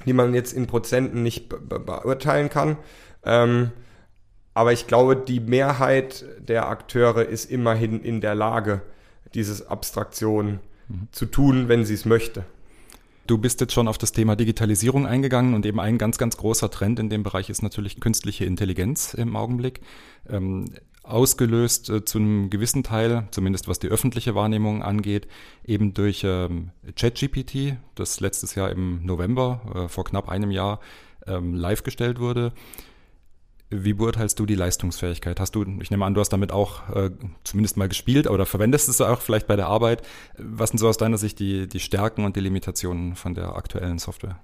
[0.05, 2.77] die man jetzt in Prozenten nicht be beurteilen kann.
[3.25, 3.71] Ähm,
[4.53, 8.81] aber ich glaube, die Mehrheit der Akteure ist immerhin in der Lage,
[9.33, 11.07] diese Abstraktion mhm.
[11.12, 12.45] zu tun, wenn sie es möchte.
[13.27, 16.71] Du bist jetzt schon auf das Thema Digitalisierung eingegangen und eben ein ganz, ganz großer
[16.71, 19.81] Trend in dem Bereich ist natürlich künstliche Intelligenz im Augenblick.
[20.27, 20.65] Ähm,
[21.03, 25.27] ausgelöst äh, zu einem gewissen Teil, zumindest was die öffentliche Wahrnehmung angeht,
[25.65, 30.79] eben durch ähm, ChatGPT, das letztes Jahr im November, äh, vor knapp einem Jahr,
[31.27, 32.53] ähm, live gestellt wurde.
[33.71, 35.39] Wie beurteilst du die Leistungsfähigkeit?
[35.39, 37.12] Hast du, ich nehme an, du hast damit auch äh,
[37.43, 40.01] zumindest mal gespielt oder verwendest es auch vielleicht bei der Arbeit.
[40.38, 43.99] Was sind so aus deiner Sicht die, die Stärken und die Limitationen von der aktuellen
[43.99, 44.39] Software?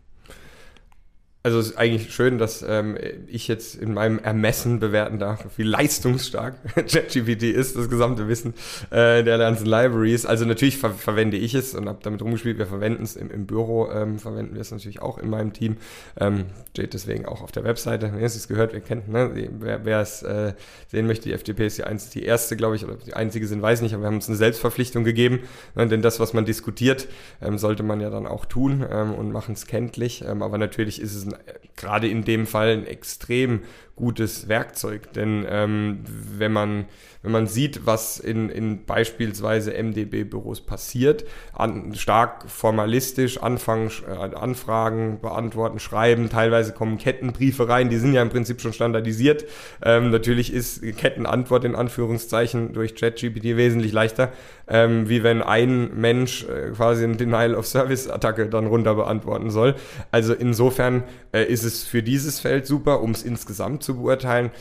[1.45, 5.61] Also es ist eigentlich schön, dass ähm, ich jetzt in meinem Ermessen bewerten darf, wie
[5.61, 8.55] leistungsstark ChatGPT ist, das gesamte Wissen
[8.89, 10.25] äh, der ganzen Libraries.
[10.25, 12.57] Also natürlich ver verwende ich es und habe damit rumgespielt.
[12.57, 15.77] Wir verwenden es im, im Büro, ähm, verwenden wir es natürlich auch in meinem Team.
[16.19, 18.11] Ähm, steht deswegen auch auf der Webseite.
[18.15, 19.29] Wer es gehört, wer kennt, ne?
[19.59, 20.53] wer, wer es äh,
[20.87, 23.61] sehen möchte, die FDP ist die, einzige, die erste, glaube ich, oder die einzige sind,
[23.61, 25.41] weiß nicht, aber wir haben uns eine Selbstverpflichtung gegeben.
[25.75, 25.85] Ne?
[25.85, 27.07] Denn das, was man diskutiert,
[27.39, 30.23] ähm, sollte man ja dann auch tun ähm, und machen es kenntlich.
[30.27, 31.34] Ähm, aber natürlich ist es ein
[31.75, 33.61] gerade in dem Fall ein extrem
[33.95, 35.13] gutes Werkzeug.
[35.13, 36.85] Denn ähm, wenn, man,
[37.21, 45.19] wenn man sieht, was in, in beispielsweise MDB-Büros passiert, an, stark formalistisch anfangen, äh, Anfragen
[45.21, 49.45] beantworten, schreiben, teilweise kommen Kettenbriefe rein, die sind ja im Prinzip schon standardisiert.
[49.81, 54.33] Ähm, natürlich ist Kettenantwort in Anführungszeichen durch ChatGPT wesentlich leichter,
[54.67, 59.75] ähm, wie wenn ein Mensch äh, quasi eine Denial-of-Service-Attacke dann runter beantworten soll.
[60.11, 64.51] Also insofern äh, ist es für dieses Feld super, um es insgesamt zu beurteilen.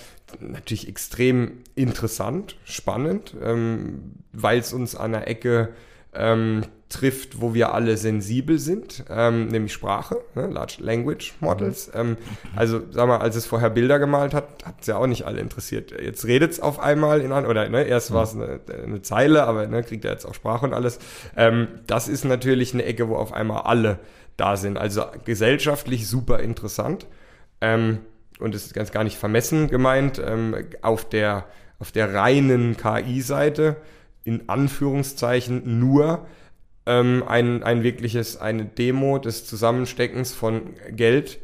[0.41, 5.71] Natürlich extrem interessant, spannend, ähm, weil es uns an der Ecke
[6.13, 11.89] ähm, trifft, wo wir alle sensibel sind, ähm, nämlich Sprache, ne, Large Language Models.
[11.89, 12.01] Mhm.
[12.01, 12.17] Ähm,
[12.55, 15.41] also, sag mal, als es vorher Bilder gemalt hat, hat es ja auch nicht alle
[15.41, 15.93] interessiert.
[16.01, 18.15] Jetzt redet es auf einmal in an, oder ne, erst mhm.
[18.15, 20.99] war es eine, eine, Zeile, aber ne, kriegt er jetzt auch Sprache und alles.
[21.37, 23.99] Ähm, das ist natürlich eine Ecke, wo auf einmal alle
[24.37, 24.79] da sind.
[24.79, 27.07] Also gesellschaftlich super interessant.
[27.61, 27.99] Ähm,
[28.39, 31.47] und das ist ganz gar nicht vermessen gemeint, ähm, auf, der,
[31.79, 33.77] auf der reinen KI-Seite
[34.25, 36.27] in Anführungszeichen nur
[36.87, 41.39] ähm, ein, ein wirkliches, eine Demo des Zusammensteckens von Geld,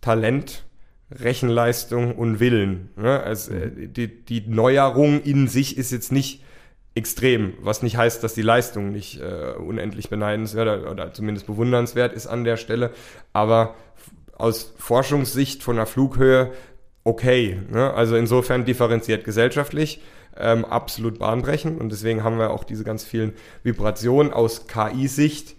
[0.00, 0.64] Talent,
[1.10, 2.90] Rechenleistung und Willen.
[2.96, 3.20] Ne?
[3.20, 6.42] Also, äh, die, die Neuerung in sich ist jetzt nicht
[6.94, 12.12] extrem, was nicht heißt, dass die Leistung nicht äh, unendlich beneidenswert oder, oder zumindest bewundernswert
[12.12, 12.90] ist an der Stelle,
[13.32, 13.76] aber
[14.40, 16.52] aus Forschungssicht von der Flughöhe
[17.04, 17.60] okay.
[17.70, 17.92] Ne?
[17.92, 20.00] Also insofern differenziert gesellschaftlich,
[20.36, 25.56] ähm, absolut bahnbrechend und deswegen haben wir auch diese ganz vielen Vibrationen aus KI-Sicht.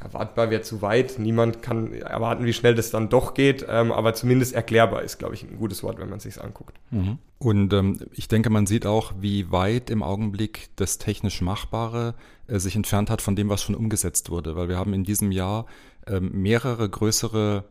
[0.00, 1.16] Erwartbar wäre zu weit.
[1.18, 5.34] Niemand kann erwarten, wie schnell das dann doch geht, ähm, aber zumindest erklärbar ist, glaube
[5.34, 6.80] ich, ein gutes Wort, wenn man es sich anguckt.
[6.90, 7.18] Mhm.
[7.38, 12.14] Und ähm, ich denke, man sieht auch, wie weit im Augenblick das technisch Machbare
[12.48, 15.30] äh, sich entfernt hat von dem, was schon umgesetzt wurde, weil wir haben in diesem
[15.30, 15.66] Jahr
[16.08, 17.64] ähm, mehrere größere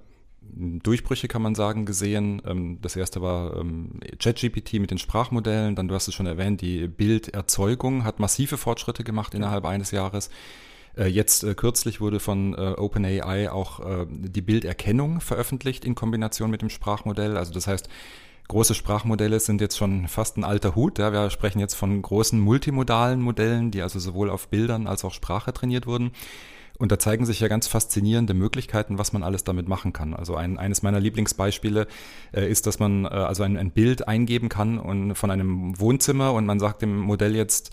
[0.53, 2.41] Durchbrüche, kann man sagen, gesehen.
[2.45, 6.61] Ähm, das erste war ähm, ChatGPT mit den Sprachmodellen, dann, du hast es schon erwähnt,
[6.61, 10.29] die Bilderzeugung hat massive Fortschritte gemacht innerhalb eines Jahres.
[10.97, 16.61] Äh, jetzt äh, kürzlich wurde von äh, OpenAI auch die Bilderkennung veröffentlicht in Kombination mit
[16.61, 17.37] dem Sprachmodell.
[17.37, 17.89] Also das heißt,
[18.47, 20.99] große Sprachmodelle sind jetzt schon fast ein alter Hut.
[20.99, 21.11] Ja.
[21.11, 25.53] Wir sprechen jetzt von großen multimodalen Modellen, die also sowohl auf Bildern als auch Sprache
[25.53, 26.11] trainiert wurden.
[26.77, 30.13] Und da zeigen sich ja ganz faszinierende Möglichkeiten, was man alles damit machen kann.
[30.13, 31.87] Also ein, eines meiner Lieblingsbeispiele
[32.33, 36.33] äh, ist, dass man äh, also ein, ein Bild eingeben kann und von einem Wohnzimmer
[36.33, 37.71] und man sagt dem Modell jetzt,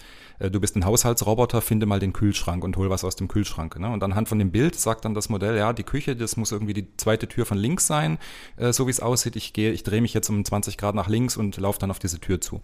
[0.50, 3.78] du bist ein Haushaltsroboter, finde mal den Kühlschrank und hol was aus dem Kühlschrank.
[3.78, 3.90] Ne?
[3.90, 6.74] Und anhand von dem Bild sagt dann das Modell, ja, die Küche, das muss irgendwie
[6.74, 8.18] die zweite Tür von links sein,
[8.56, 9.36] äh, so wie es aussieht.
[9.36, 11.98] Ich gehe, ich drehe mich jetzt um 20 Grad nach links und laufe dann auf
[11.98, 12.60] diese Tür zu.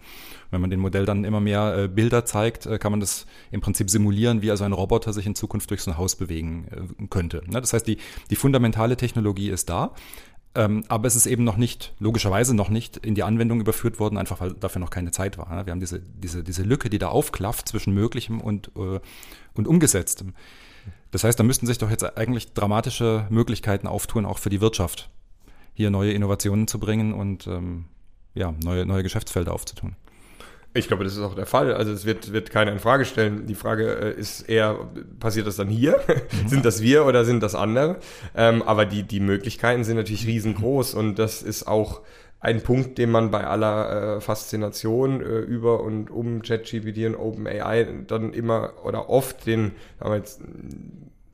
[0.51, 3.61] Wenn man dem Modell dann immer mehr äh, Bilder zeigt, äh, kann man das im
[3.61, 7.07] Prinzip simulieren, wie also ein Roboter sich in Zukunft durch so ein Haus bewegen äh,
[7.07, 7.43] könnte.
[7.47, 7.61] Ne?
[7.61, 7.97] Das heißt, die,
[8.29, 9.93] die fundamentale Technologie ist da.
[10.55, 14.17] Ähm, aber es ist eben noch nicht, logischerweise noch nicht in die Anwendung überführt worden,
[14.17, 15.53] einfach weil dafür noch keine Zeit war.
[15.53, 15.65] Ne?
[15.65, 18.99] Wir haben diese, diese, diese Lücke, die da aufklafft zwischen Möglichem und, äh,
[19.53, 20.33] und Umgesetztem.
[21.11, 25.09] Das heißt, da müssten sich doch jetzt eigentlich dramatische Möglichkeiten auftun, auch für die Wirtschaft,
[25.73, 27.85] hier neue Innovationen zu bringen und ähm,
[28.33, 29.95] ja, neue, neue Geschäftsfelder aufzutun.
[30.73, 31.73] Ich glaube, das ist auch der Fall.
[31.73, 33.47] Also es wird, wird keiner in Frage stellen.
[33.47, 34.77] Die Frage äh, ist eher,
[35.19, 35.99] passiert das dann hier?
[36.47, 37.97] Sind das wir oder sind das andere?
[38.35, 42.01] Ähm, aber die, die Möglichkeiten sind natürlich riesengroß und das ist auch
[42.39, 47.85] ein Punkt, den man bei aller äh, Faszination äh, über und um ChatGPT und OpenAI
[48.07, 50.39] dann immer oder oft den, wir jetzt,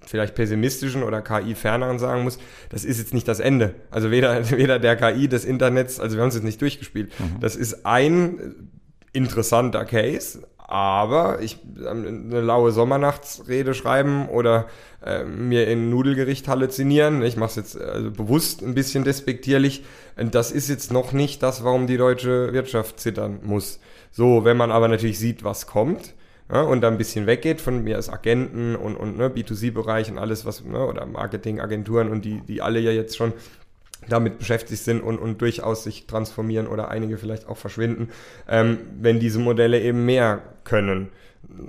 [0.01, 3.75] vielleicht pessimistischen oder KI-ferneren sagen muss, das ist jetzt nicht das Ende.
[3.91, 7.11] Also weder, weder der KI des Internets, also wir haben es jetzt nicht durchgespielt.
[7.19, 7.39] Mhm.
[7.39, 8.69] Das ist ein
[9.15, 14.65] interessanter Case, aber ich eine laue Sommernachtsrede schreiben oder
[15.05, 19.83] äh, mir in Nudelgericht halluzinieren, ich mache es jetzt also bewusst ein bisschen despektierlich,
[20.15, 23.79] das ist jetzt noch nicht das, warum die deutsche Wirtschaft zittern muss.
[24.11, 26.13] So, wenn man aber natürlich sieht, was kommt,
[26.51, 30.19] ja, und da ein bisschen weggeht von mir als Agenten und, und ne, B2C-Bereich und
[30.19, 33.33] alles, was, ne, oder Marketingagenturen und die, die alle ja jetzt schon
[34.07, 38.09] damit beschäftigt sind und, und durchaus sich transformieren oder einige vielleicht auch verschwinden,
[38.47, 41.09] ähm, wenn diese Modelle eben mehr können.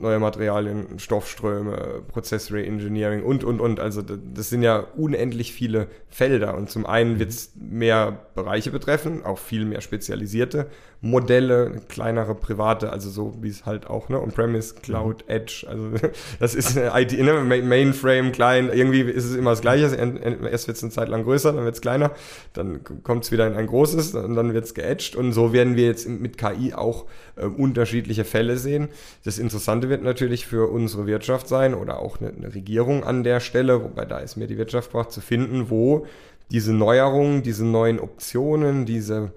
[0.00, 3.80] Neue Materialien, Stoffströme, Prozess-Reengineering und, und, und.
[3.80, 6.56] Also das sind ja unendlich viele Felder.
[6.56, 10.68] Und zum einen wird es mehr Bereiche betreffen, auch viel mehr spezialisierte
[11.02, 15.34] Modelle, kleinere private, also so wie es halt auch, ne, On-Premise, Cloud, mhm.
[15.34, 15.90] Edge, also
[16.40, 20.82] das ist IT, ne, Mainframe, klein, irgendwie ist es immer das Gleiche, erst wird es
[20.82, 22.12] eine Zeit lang größer, dann wird es kleiner,
[22.54, 25.76] dann kommt es wieder in ein großes und dann wird es geedged und so werden
[25.76, 27.04] wir jetzt mit KI auch
[27.36, 28.88] äh, unterschiedliche Fälle sehen.
[29.24, 33.40] Das Interessante wird natürlich für unsere Wirtschaft sein oder auch eine, eine Regierung an der
[33.40, 36.06] Stelle, wobei da ist mir die Wirtschaft gebracht, zu finden, wo
[36.50, 39.32] diese Neuerungen, diese neuen Optionen, diese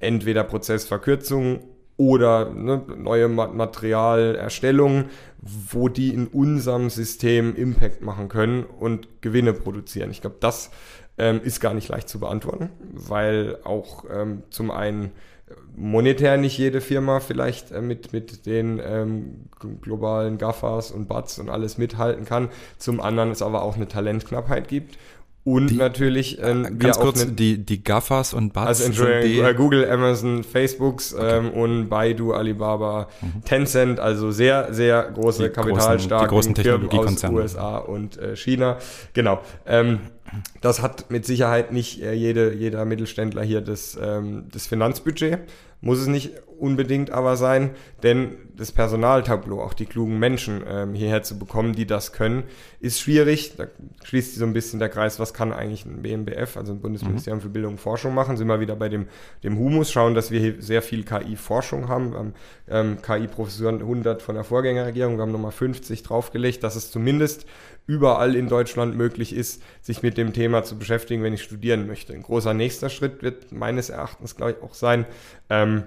[0.00, 1.60] entweder Prozessverkürzung
[1.96, 5.06] oder ne, neue Materialerstellung,
[5.40, 10.10] wo die in unserem System Impact machen können und Gewinne produzieren.
[10.10, 10.70] Ich glaube, das
[11.18, 15.12] ähm, ist gar nicht leicht zu beantworten, weil auch ähm, zum einen
[15.76, 19.48] monetär nicht jede Firma vielleicht äh, mit, mit den ähm,
[19.80, 22.48] globalen GAFAs und BATs und alles mithalten kann.
[22.78, 24.98] Zum anderen es aber auch eine Talentknappheit gibt
[25.44, 29.54] und die, natürlich äh, ganz kurz eine, die die Gaffas und Bats also Entschuldigung, äh,
[29.54, 31.38] Google, Amazon, Facebooks okay.
[31.38, 33.44] ähm, und Baidu, Alibaba, mhm.
[33.44, 38.78] Tencent, also sehr sehr große die kapitalstarke großen, die großen aus USA und äh, China.
[39.14, 39.40] Genau.
[39.66, 39.98] Ähm,
[40.60, 45.40] das hat mit Sicherheit nicht äh, jede, jeder Mittelständler hier das, ähm, das Finanzbudget.
[45.84, 47.70] Muss es nicht unbedingt aber sein,
[48.04, 52.44] denn das Personaltableau, auch die klugen Menschen ähm, hierher zu bekommen, die das können,
[52.78, 53.56] ist schwierig.
[53.56, 53.66] Da
[54.04, 57.38] schließt sich so ein bisschen der Kreis, was kann eigentlich ein BMBF, also ein Bundesministerium
[57.38, 57.42] mhm.
[57.42, 58.36] für Bildung und Forschung machen.
[58.36, 59.08] Sind wir wieder bei dem,
[59.42, 62.12] dem Humus, schauen, dass wir hier sehr viel KI-Forschung haben.
[62.12, 62.34] Wir haben
[62.68, 67.44] ähm, KI-Professoren 100 von der Vorgängerregierung, wir haben nochmal 50 draufgelegt, dass es zumindest
[67.86, 72.12] überall in Deutschland möglich ist, sich mit dem Thema zu beschäftigen, wenn ich studieren möchte.
[72.12, 75.06] Ein großer nächster Schritt wird meines Erachtens, glaube ich, auch sein,
[75.50, 75.84] ähm,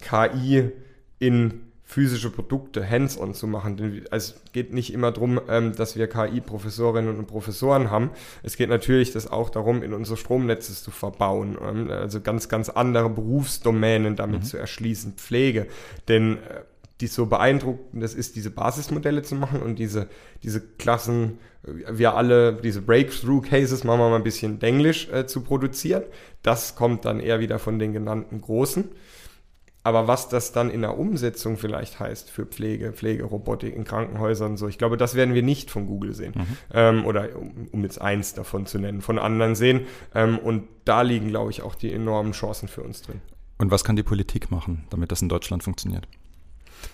[0.00, 0.70] KI
[1.18, 3.76] in physische Produkte hands-on zu machen.
[3.76, 8.10] Denn es geht nicht immer darum, ähm, dass wir KI-Professorinnen und Professoren haben.
[8.42, 11.56] Es geht natürlich das auch darum, in unsere Stromnetze zu verbauen.
[11.62, 14.44] Ähm, also ganz, ganz andere Berufsdomänen damit mhm.
[14.44, 15.12] zu erschließen.
[15.12, 15.66] Pflege.
[16.08, 16.62] Denn äh,
[17.00, 20.08] die so beeindruckend das ist, diese Basismodelle zu machen und diese,
[20.42, 25.42] diese Klassen, äh, wir alle, diese Breakthrough-Cases, machen wir mal ein bisschen Englisch äh, zu
[25.42, 26.04] produzieren.
[26.42, 28.90] Das kommt dann eher wieder von den genannten Großen.
[29.86, 34.66] Aber was das dann in der Umsetzung vielleicht heißt für Pflege, Pflegerobotik in Krankenhäusern so,
[34.66, 36.32] ich glaube, das werden wir nicht von Google sehen.
[36.34, 36.56] Mhm.
[36.72, 39.82] Ähm, oder um, um, jetzt eins davon zu nennen, von anderen sehen.
[40.14, 43.20] Ähm, und da liegen, glaube ich, auch die enormen Chancen für uns drin.
[43.58, 46.08] Und was kann die Politik machen, damit das in Deutschland funktioniert?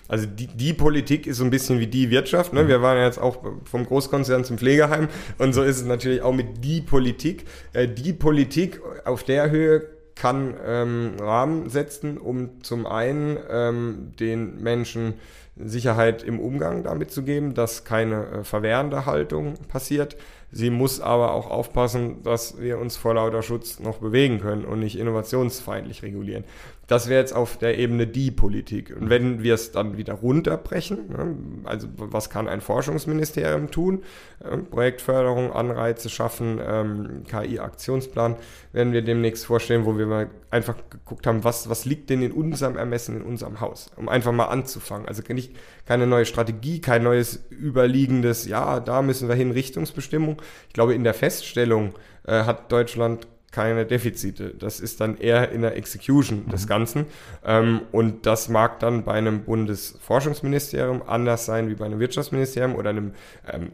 [0.07, 2.53] Also die, die Politik ist so ein bisschen wie die Wirtschaft.
[2.53, 2.67] Ne?
[2.67, 6.33] Wir waren ja jetzt auch vom Großkonzern zum Pflegeheim und so ist es natürlich auch
[6.33, 7.45] mit die Politik.
[7.73, 14.61] Äh, die Politik auf der Höhe kann ähm, Rahmen setzen, um zum einen ähm, den
[14.61, 15.15] Menschen
[15.57, 20.17] Sicherheit im Umgang damit zu geben, dass keine äh, verwehrende Haltung passiert.
[20.51, 24.79] Sie muss aber auch aufpassen, dass wir uns vor lauter Schutz noch bewegen können und
[24.79, 26.43] nicht innovationsfeindlich regulieren.
[26.91, 28.93] Das wäre jetzt auf der Ebene die Politik.
[28.93, 34.03] Und wenn wir es dann wieder runterbrechen, ne, also was kann ein Forschungsministerium tun?
[34.43, 38.35] Ähm, Projektförderung, Anreize schaffen, ähm, KI-Aktionsplan
[38.73, 42.33] werden wir demnächst vorstellen, wo wir mal einfach geguckt haben, was, was liegt denn in
[42.33, 45.07] unserem Ermessen, in unserem Haus, um einfach mal anzufangen.
[45.07, 50.41] Also nicht keine neue Strategie, kein neues überliegendes, ja, da müssen wir hin, Richtungsbestimmung.
[50.67, 51.93] Ich glaube, in der Feststellung
[52.27, 54.53] äh, hat Deutschland keine Defizite.
[54.57, 56.69] Das ist dann eher in der Execution des mhm.
[56.69, 57.05] Ganzen.
[57.45, 62.91] Ähm, und das mag dann bei einem Bundesforschungsministerium anders sein wie bei einem Wirtschaftsministerium oder
[62.91, 63.11] einem
[63.51, 63.71] ähm,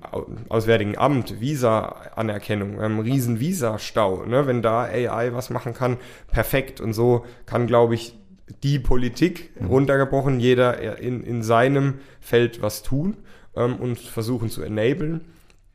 [0.49, 4.25] Auswärtigen Amt, Visa-Anerkennung, einem riesen Visa-Stau.
[4.25, 4.47] Ne?
[4.47, 5.97] Wenn da AI was machen kann,
[6.31, 6.81] perfekt.
[6.81, 8.15] Und so kann, glaube ich,
[8.63, 9.67] die Politik mhm.
[9.67, 13.17] runtergebrochen, jeder in, in seinem Feld was tun
[13.55, 15.21] ähm, und versuchen zu enablen.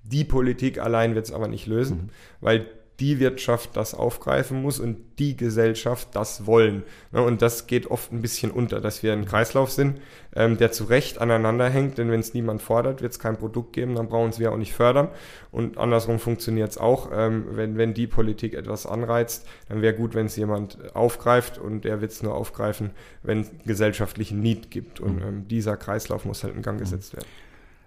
[0.02, 2.08] Die Politik allein wird es aber nicht lösen, mhm.
[2.40, 2.66] weil
[3.00, 6.82] die Wirtschaft das aufgreifen muss und die Gesellschaft das wollen.
[7.10, 10.00] Und das geht oft ein bisschen unter, dass wir ein Kreislauf sind,
[10.34, 13.72] ähm, der zu Recht aneinander hängt, denn wenn es niemand fordert, wird es kein Produkt
[13.72, 15.08] geben, dann brauchen wir auch nicht fördern.
[15.50, 17.10] Und andersrum funktioniert es auch.
[17.12, 21.84] Ähm, wenn, wenn die Politik etwas anreizt, dann wäre gut, wenn es jemand aufgreift und
[21.84, 22.90] der wird es nur aufgreifen,
[23.22, 25.00] wenn es gesellschaftlichen Need gibt.
[25.00, 25.22] Und mhm.
[25.22, 27.26] ähm, dieser Kreislauf muss halt in Gang gesetzt werden.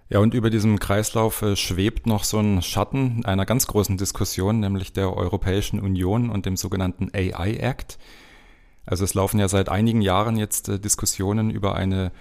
[0.08, 4.60] Ja, und über diesem Kreislauf äh, schwebt noch so ein Schatten einer ganz großen Diskussion,
[4.60, 7.98] nämlich der Europäischen Union und dem sogenannten AI Act.
[8.84, 12.12] Also es laufen ja seit einigen Jahren jetzt äh, Diskussionen über eine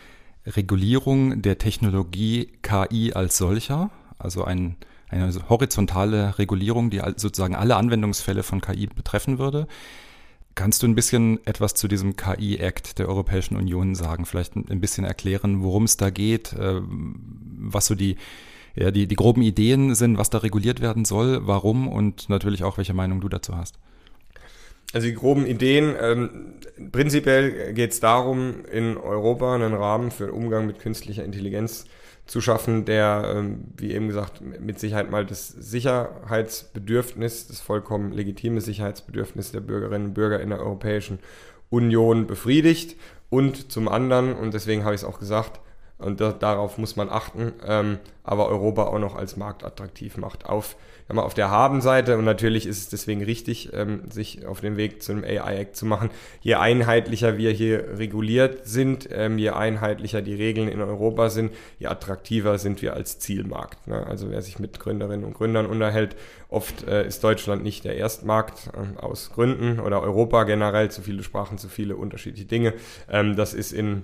[0.48, 4.78] Regulierung der Technologie KI als solcher, also ein,
[5.10, 9.68] eine horizontale Regulierung, die sozusagen alle Anwendungsfälle von KI betreffen würde.
[10.56, 14.26] Kannst du ein bisschen etwas zu diesem KI-Act der Europäischen Union sagen?
[14.26, 16.80] Vielleicht ein bisschen erklären, worum es da geht, äh,
[17.74, 18.18] was so die,
[18.76, 22.78] ja, die, die groben Ideen sind, was da reguliert werden soll, warum und natürlich auch,
[22.78, 23.78] welche Meinung du dazu hast.
[24.94, 26.54] Also die groben Ideen, ähm,
[26.92, 31.86] prinzipiell geht es darum, in Europa einen Rahmen für den Umgang mit künstlicher Intelligenz
[32.28, 38.62] zu schaffen, der, ähm, wie eben gesagt, mit Sicherheit mal das Sicherheitsbedürfnis, das vollkommen legitime
[38.62, 41.20] Sicherheitsbedürfnis der Bürgerinnen und Bürger in der Europäischen
[41.70, 42.96] Union befriedigt
[43.30, 45.60] und zum anderen, und deswegen habe ich es auch gesagt,
[45.98, 50.46] und da, darauf muss man achten, ähm, aber Europa auch noch als Markt attraktiv macht.
[50.46, 50.76] Auf,
[51.08, 55.02] ja, auf der Habenseite, und natürlich ist es deswegen richtig, ähm, sich auf den Weg
[55.02, 56.10] zu einem AI-Act zu machen,
[56.42, 61.88] je einheitlicher wir hier reguliert sind, ähm, je einheitlicher die Regeln in Europa sind, je
[61.88, 63.88] attraktiver sind wir als Zielmarkt.
[63.88, 64.06] Ne?
[64.06, 66.18] Also wer sich mit Gründerinnen und Gründern unterhält,
[66.50, 71.24] oft äh, ist Deutschland nicht der Erstmarkt äh, aus Gründen oder Europa generell, zu viele
[71.24, 72.74] Sprachen, zu viele unterschiedliche Dinge.
[73.10, 74.04] Ähm, das ist in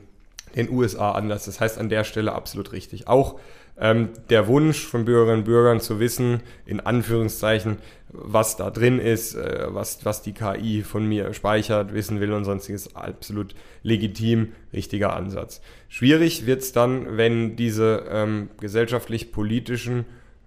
[0.55, 1.45] den USA anders.
[1.45, 3.07] Das heißt an der Stelle absolut richtig.
[3.07, 3.39] Auch
[3.77, 7.77] ähm, der Wunsch von Bürgerinnen und Bürgern zu wissen, in Anführungszeichen,
[8.09, 12.45] was da drin ist, äh, was, was die KI von mir speichert, wissen will und
[12.45, 15.61] sonstiges, absolut legitim, richtiger Ansatz.
[15.87, 20.05] Schwierig wird es dann, wenn diese ähm, gesellschaftlich-politischen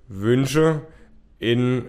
[0.09, 0.83] Wünsche
[1.39, 1.87] in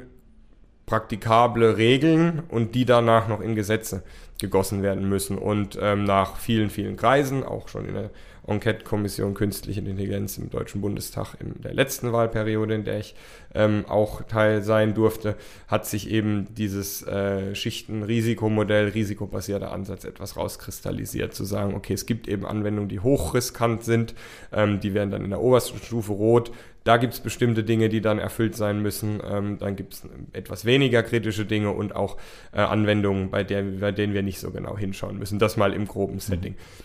[0.86, 4.04] praktikable Regeln und die danach noch in Gesetze
[4.39, 5.38] gegossen werden müssen.
[5.38, 8.10] Und ähm, nach vielen, vielen Kreisen, auch schon in der
[8.47, 13.15] Enquete-Kommission Künstliche Intelligenz im Deutschen Bundestag in der letzten Wahlperiode, in der ich
[13.53, 15.36] ähm, auch Teil sein durfte,
[15.67, 22.27] hat sich eben dieses äh, Schichten-Risikomodell, risikobasierter Ansatz etwas rauskristallisiert, zu sagen, okay, es gibt
[22.27, 24.13] eben Anwendungen, die hochriskant sind,
[24.51, 26.51] ähm, die werden dann in der obersten Stufe rot,
[26.86, 29.19] da gibt es bestimmte Dinge, die dann erfüllt sein müssen.
[29.27, 30.03] Ähm, dann gibt es
[30.34, 32.15] etwas weniger kritische Dinge und auch
[32.53, 35.39] äh, Anwendungen, bei, der, bei denen wir nicht so genau hinschauen müssen.
[35.39, 36.53] Das mal im groben Setting.
[36.53, 36.85] Mhm.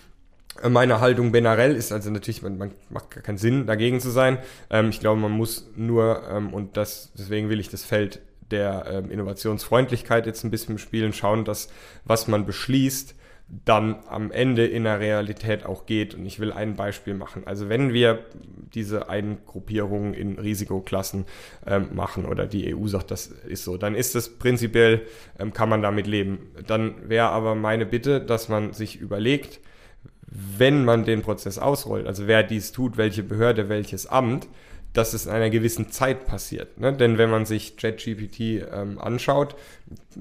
[0.69, 4.39] Meine Haltung generell ist also natürlich, man, man, macht gar keinen Sinn, dagegen zu sein.
[4.69, 8.21] Ähm, ich glaube, man muss nur, ähm, und das, deswegen will ich das Feld
[8.51, 11.69] der ähm, Innovationsfreundlichkeit jetzt ein bisschen spielen, schauen, dass
[12.05, 13.15] was man beschließt,
[13.65, 16.15] dann am Ende in der Realität auch geht.
[16.15, 17.43] Und ich will ein Beispiel machen.
[17.47, 18.21] Also wenn wir
[18.75, 21.27] diese Eingruppierung in Risikoklassen
[21.67, 25.03] ähm, machen oder die EU sagt, das ist so, dann ist es prinzipiell,
[25.39, 26.51] ähm, kann man damit leben.
[26.67, 29.61] Dann wäre aber meine Bitte, dass man sich überlegt,
[30.31, 34.49] wenn man den Prozess ausrollt, also wer dies tut, welche Behörde, welches Amt,
[34.93, 36.81] dass es in einer gewissen Zeit passiert.
[36.81, 36.93] Ne?
[36.93, 39.55] Denn wenn man sich JetGPT ähm, anschaut,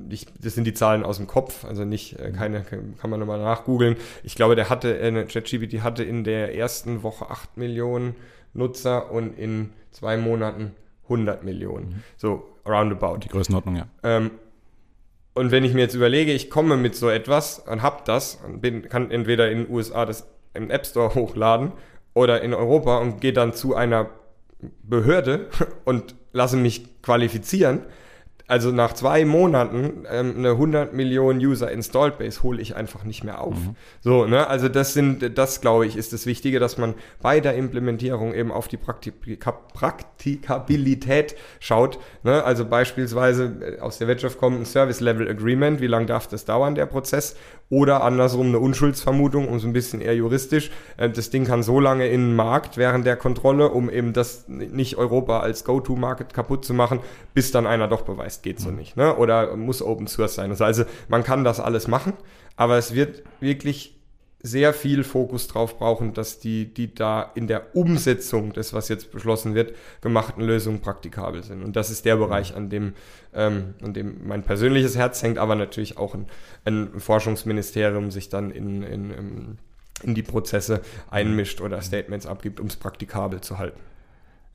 [0.09, 3.39] ich, das sind die Zahlen aus dem Kopf, also nicht äh, keine, kann man nochmal
[3.39, 3.97] nachgoogeln.
[4.23, 8.15] Ich glaube, der hatte, äh, JetGPT hatte in der ersten Woche 8 Millionen
[8.53, 11.89] Nutzer und in zwei Monaten 100 Millionen.
[11.89, 12.03] Mhm.
[12.17, 13.17] So roundabout.
[13.23, 13.87] Die Größenordnung, ja.
[14.03, 14.31] Ähm,
[15.39, 18.59] und wenn ich mir jetzt überlege, ich komme mit so etwas und habe das und
[18.59, 21.71] bin, kann entweder in den USA das im App Store hochladen
[22.13, 24.09] oder in Europa und gehe dann zu einer
[24.83, 25.47] Behörde
[25.85, 27.85] und lasse mich qualifizieren,
[28.49, 33.23] also nach zwei Monaten ähm, eine 100 Millionen User Installed Base hole ich einfach nicht
[33.23, 33.53] mehr auf.
[33.53, 33.75] Mhm.
[34.01, 34.47] So, ne?
[34.47, 38.51] Also das sind, das glaube ich, ist das Wichtige, dass man bei der Implementierung eben
[38.51, 41.99] auf die Praktika Praktikabilität schaut.
[42.23, 42.43] Ne?
[42.43, 45.79] Also beispielsweise äh, aus der Wirtschaft kommt ein Service Level Agreement.
[45.79, 47.35] Wie lange darf das dauern, der Prozess?
[47.69, 50.71] Oder andersrum eine Unschuldsvermutung, um so ein bisschen eher juristisch.
[50.97, 54.47] Äh, das Ding kann so lange in den Markt während der Kontrolle, um eben das
[54.47, 56.99] nicht Europa als Go-To-Market kaputt zu machen,
[57.35, 58.97] bis dann einer doch beweist geht so nicht.
[58.97, 59.15] Ne?
[59.15, 60.55] Oder muss Open Source sein.
[60.59, 62.13] Also man kann das alles machen,
[62.55, 63.99] aber es wird wirklich
[64.41, 69.11] sehr viel Fokus drauf brauchen, dass die, die da in der Umsetzung des, was jetzt
[69.11, 71.61] beschlossen wird, gemachten Lösungen praktikabel sind.
[71.61, 72.93] Und das ist der Bereich, an dem,
[73.33, 76.27] ähm, an dem mein persönliches Herz hängt, aber natürlich auch ein,
[76.63, 79.57] ein Forschungsministerium sich dann in, in,
[80.03, 83.79] in die Prozesse einmischt oder Statements abgibt, um es praktikabel zu halten.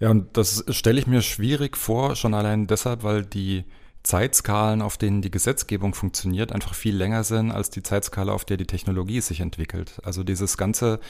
[0.05, 3.65] Ja, und das stelle ich mir schwierig vor, schon allein deshalb, weil die
[4.03, 8.59] Zeitskalen, auf denen die Gesetzgebung funktioniert, einfach viel länger sind als die Zeitskala, auf der
[8.59, 10.03] die Technologie sich entwickelt.
[10.05, 11.01] Also dieses ganze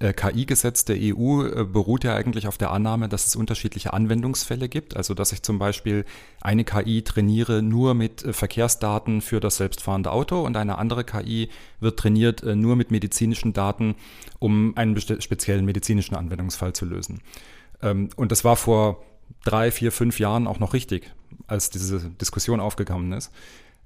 [0.00, 4.68] äh, KI-Gesetz der EU äh, beruht ja eigentlich auf der Annahme, dass es unterschiedliche Anwendungsfälle
[4.68, 4.98] gibt.
[4.98, 6.04] Also dass ich zum Beispiel
[6.42, 11.48] eine KI trainiere nur mit äh, Verkehrsdaten für das selbstfahrende Auto und eine andere KI
[11.80, 13.94] wird trainiert äh, nur mit medizinischen Daten,
[14.40, 17.22] um einen speziellen medizinischen Anwendungsfall zu lösen.
[17.82, 19.02] Ähm, und das war vor
[19.44, 21.10] drei, vier, fünf Jahren auch noch richtig,
[21.46, 23.30] als diese Diskussion aufgekommen ist.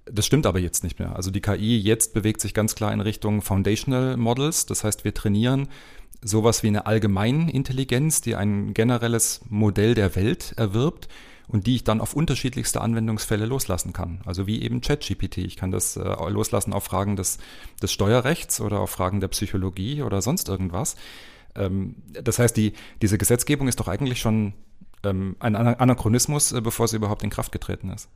[0.05, 1.17] Das stimmt aber jetzt nicht mehr.
[1.17, 4.67] Also die KI jetzt bewegt sich ganz klar in Richtung Foundational Models.
[4.67, 5.69] Das heißt, wir trainieren
[6.23, 11.09] sowas wie eine Allgemeinintelligenz, die ein generelles Modell der Welt erwirbt
[11.49, 14.21] und die ich dann auf unterschiedlichste Anwendungsfälle loslassen kann.
[14.25, 15.39] Also wie eben ChatGPT.
[15.39, 17.39] Ich kann das äh, loslassen auf Fragen des,
[17.83, 20.97] des Steuerrechts oder auf Fragen der Psychologie oder sonst irgendwas.
[21.57, 24.53] Ähm, das heißt, die, diese Gesetzgebung ist doch eigentlich schon
[25.05, 28.09] ähm, ein Anachronismus, äh, bevor sie überhaupt in Kraft getreten ist.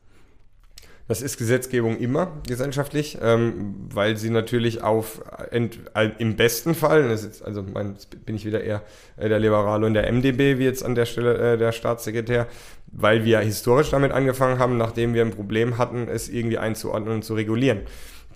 [1.07, 5.79] Das ist Gesetzgebung immer gesellschaftlich, ähm, weil sie natürlich auf ent,
[6.19, 8.81] im besten Fall, ist, also mein, bin ich wieder eher
[9.17, 12.47] äh, der Liberale und der MDB, wie jetzt an der Stelle äh, der Staatssekretär,
[12.87, 17.25] weil wir historisch damit angefangen haben, nachdem wir ein Problem hatten, es irgendwie einzuordnen und
[17.25, 17.81] zu regulieren.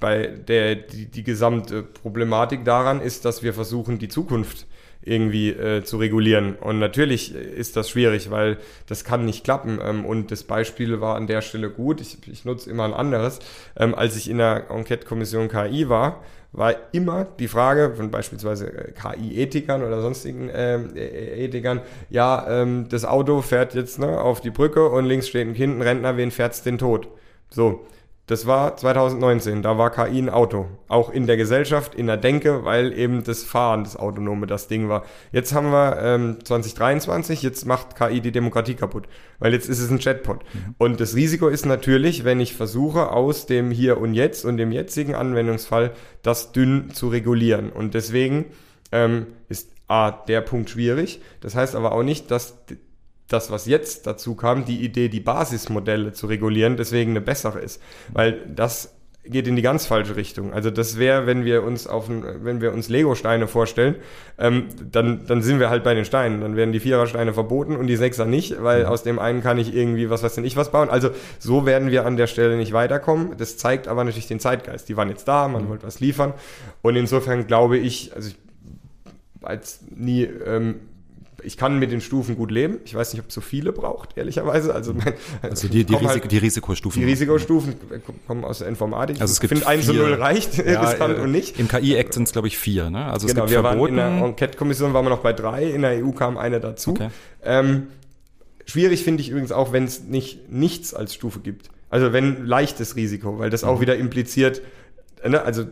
[0.01, 4.68] Bei der die, die gesamte Problematik daran ist, dass wir versuchen, die Zukunft
[5.06, 6.56] irgendwie äh, zu regulieren.
[6.56, 9.80] Und natürlich ist das schwierig, weil das kann nicht klappen.
[9.82, 12.01] Ähm, und das Beispiel war an der Stelle gut.
[12.01, 13.39] Ich, ich nutze immer ein anderes.
[13.78, 16.24] Ähm, als ich in der Enquete-Kommission KI war,
[16.58, 23.06] war immer die Frage von beispielsweise äh, KI-Ethikern oder sonstigen äh, Ethikern, ja, ähm, das
[23.06, 26.32] Auto fährt jetzt ne, auf die Brücke und links steht ein Kind, ein Rentner, wen
[26.32, 27.10] fährt's den Tod?
[27.49, 27.86] So,
[28.28, 30.65] das war 2019, da war KI ein Auto.
[30.88, 34.89] Auch in der Gesellschaft, in der Denke, weil eben das Fahren, das Autonome, das Ding
[34.89, 35.05] war.
[35.32, 39.07] Jetzt haben wir ähm, 2023, jetzt macht KI die Demokratie kaputt,
[39.38, 40.43] weil jetzt ist es ein Chatbot.
[40.53, 40.76] Mhm.
[40.80, 44.71] Und das Risiko ist natürlich, wenn ich versuche, aus dem Hier und Jetzt und dem
[44.71, 45.91] jetzigen Anwendungsfall
[46.23, 47.71] das dünn zu regulieren.
[47.71, 48.45] Und deswegen
[48.91, 51.21] ähm, ist A, der Punkt schwierig.
[51.41, 52.57] Das heißt aber auch nicht, dass
[53.28, 57.82] das, was jetzt dazu kam, die Idee, die Basismodelle zu regulieren, deswegen eine bessere ist.
[58.13, 58.95] Weil das
[59.28, 60.53] geht in die ganz falsche Richtung.
[60.53, 63.95] Also das wäre, wenn wir uns auf wenn wir uns Lego-Steine vorstellen,
[64.38, 66.41] ähm, dann, dann sind wir halt bei den Steinen.
[66.41, 68.89] Dann werden die Vierer-Steine verboten und die Sechser nicht, weil mhm.
[68.89, 70.89] aus dem einen kann ich irgendwie was weiß denn ich was bauen.
[70.89, 71.09] Also
[71.39, 73.36] so werden wir an der Stelle nicht weiterkommen.
[73.38, 74.88] Das zeigt aber natürlich den Zeitgeist.
[74.89, 75.69] Die waren jetzt da, man mhm.
[75.69, 76.34] wollte was liefern.
[76.84, 78.36] Und insofern glaube ich, also ich
[79.41, 80.80] als nie ähm,
[81.43, 82.79] ich kann mit den Stufen gut leben.
[82.86, 84.73] Ich weiß nicht, ob es so viele braucht, ehrlicherweise.
[84.73, 87.01] Also, mein, also die, die, Risik halt, die Risikostufen.
[87.01, 87.75] Die Risikostufen
[88.27, 89.21] kommen aus der Informatik.
[89.21, 91.59] Also es gibt ich finde 1 und 0 reicht, ja, äh, und nicht.
[91.59, 92.89] Im KI-Act sind es, glaube ich, vier.
[92.89, 93.05] Ne?
[93.05, 93.97] Also genau, es gibt wir verboten.
[93.97, 96.91] Waren in der Enquete-Kommission waren wir noch bei drei, in der EU kam eine dazu.
[96.91, 97.09] Okay.
[97.43, 97.88] Ähm,
[98.65, 101.69] schwierig finde ich übrigens auch, wenn es nicht nichts als Stufe gibt.
[101.89, 103.81] Also wenn leichtes Risiko, weil das auch mhm.
[103.81, 104.61] wieder impliziert,
[105.28, 105.65] ne, also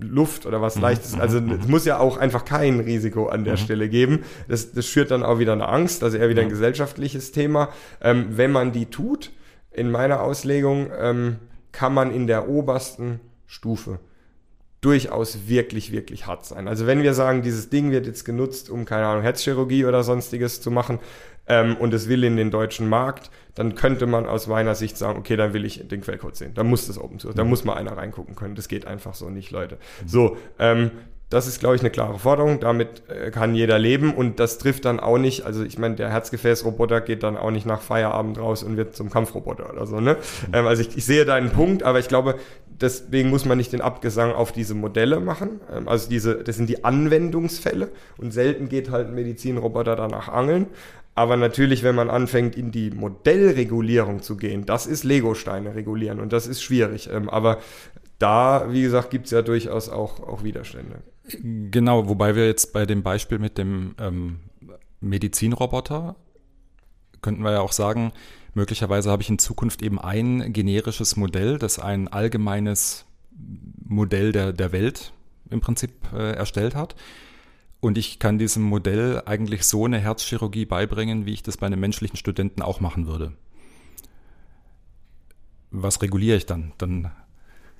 [0.00, 0.82] Luft oder was mhm.
[0.82, 1.14] leichtes.
[1.14, 1.20] Mhm.
[1.20, 3.58] Also es muss ja auch einfach kein Risiko an der mhm.
[3.58, 4.24] Stelle geben.
[4.48, 7.68] Das, das schürt dann auch wieder eine Angst, also eher wieder ein gesellschaftliches Thema.
[8.00, 9.32] Ähm, wenn man die tut,
[9.70, 11.36] in meiner Auslegung, ähm,
[11.72, 13.98] kann man in der obersten Stufe
[14.80, 16.68] durchaus wirklich, wirklich hart sein.
[16.68, 20.60] Also wenn wir sagen, dieses Ding wird jetzt genutzt, um, keine Ahnung, Herzchirurgie oder sonstiges
[20.60, 20.98] zu machen
[21.48, 25.18] ähm, und es will in den deutschen Markt, dann könnte man aus meiner Sicht sagen,
[25.18, 26.52] okay, dann will ich den Quellcode sehen.
[26.54, 28.54] Dann muss das Open Source, da muss mal einer reingucken können.
[28.54, 29.78] Das geht einfach so nicht, Leute.
[30.04, 30.90] So, ähm,
[31.28, 32.60] das ist, glaube ich, eine klare Forderung.
[32.60, 36.10] Damit äh, kann jeder leben und das trifft dann auch nicht, also ich meine, der
[36.10, 40.00] Herzgefäßroboter geht dann auch nicht nach Feierabend raus und wird zum Kampfroboter oder so.
[40.00, 40.14] Ne?
[40.14, 40.54] Mhm.
[40.54, 42.36] Ähm, also ich, ich sehe deinen Punkt, aber ich glaube,
[42.80, 45.60] deswegen muss man nicht den Abgesang auf diese Modelle machen.
[45.74, 50.66] Ähm, also diese, das sind die Anwendungsfälle und selten geht halt ein Medizinroboter danach angeln.
[51.16, 56.32] Aber natürlich, wenn man anfängt, in die Modellregulierung zu gehen, das ist Lego-Steine regulieren und
[56.32, 57.08] das ist schwierig.
[57.10, 57.58] Ähm, aber
[58.18, 61.02] da, wie gesagt, gibt es ja durchaus auch, auch Widerstände.
[61.42, 64.40] Genau, wobei wir jetzt bei dem Beispiel mit dem ähm,
[65.00, 66.16] Medizinroboter
[67.22, 68.12] könnten wir ja auch sagen,
[68.52, 73.06] möglicherweise habe ich in Zukunft eben ein generisches Modell, das ein allgemeines
[73.82, 75.12] Modell der, der Welt
[75.50, 76.94] im Prinzip äh, erstellt hat.
[77.80, 81.80] Und ich kann diesem Modell eigentlich so eine Herzchirurgie beibringen, wie ich das bei einem
[81.80, 83.32] menschlichen Studenten auch machen würde.
[85.70, 86.72] Was reguliere ich dann?
[86.78, 87.10] Dann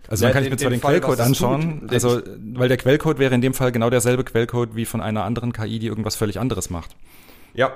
[0.08, 2.20] also ja, dann kann ich mir zwar den, den Quellcode anschauen, also
[2.54, 5.78] weil der Quellcode wäre in dem Fall genau derselbe Quellcode wie von einer anderen KI,
[5.78, 6.94] die irgendwas völlig anderes macht.
[7.54, 7.72] Ja,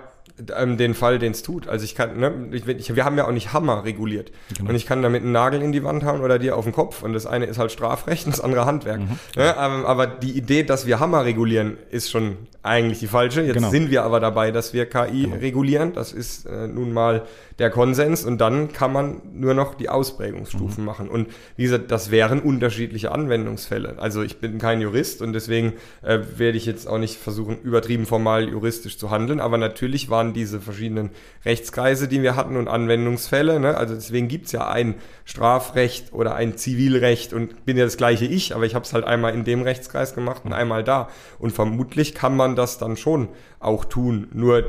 [0.56, 1.68] ähm, den Fall, den es tut.
[1.68, 4.32] Also ich kann, ne, ich, ich, wir haben ja auch nicht Hammer reguliert.
[4.56, 4.70] Genau.
[4.70, 7.02] Und ich kann damit einen Nagel in die Wand hauen oder dir auf den Kopf.
[7.02, 9.00] Und das eine ist halt Strafrecht und das andere Handwerk.
[9.00, 9.18] Mhm.
[9.36, 13.42] Ja, aber, aber, die Idee, dass wir Hammer regulieren, ist schon eigentlich die falsche.
[13.42, 13.70] Jetzt genau.
[13.70, 15.36] sind wir aber dabei, dass wir KI genau.
[15.36, 15.92] regulieren.
[15.92, 17.22] Das ist äh, nun mal
[17.58, 18.24] der Konsens.
[18.24, 20.86] Und dann kann man nur noch die Ausprägungsstufen mhm.
[20.86, 21.08] machen.
[21.08, 23.96] Und wie gesagt, das wären unterschiedliche Anwendungsfälle.
[23.98, 28.06] Also ich bin kein Jurist und deswegen äh, werde ich jetzt auch nicht versuchen, übertrieben
[28.06, 29.40] formal juristisch zu handeln.
[29.40, 31.10] Aber natürlich waren diese verschiedenen
[31.46, 33.58] Rechtskreise, die wir hatten und Anwendungsfälle.
[33.58, 33.76] Ne?
[33.76, 38.26] Also deswegen gibt es ja ein Strafrecht oder ein Zivilrecht und bin ja das gleiche
[38.26, 41.08] ich, aber ich habe es halt einmal in dem Rechtskreis gemacht und einmal da.
[41.38, 43.28] Und vermutlich kann man das dann schon
[43.60, 44.28] auch tun.
[44.34, 44.64] Nur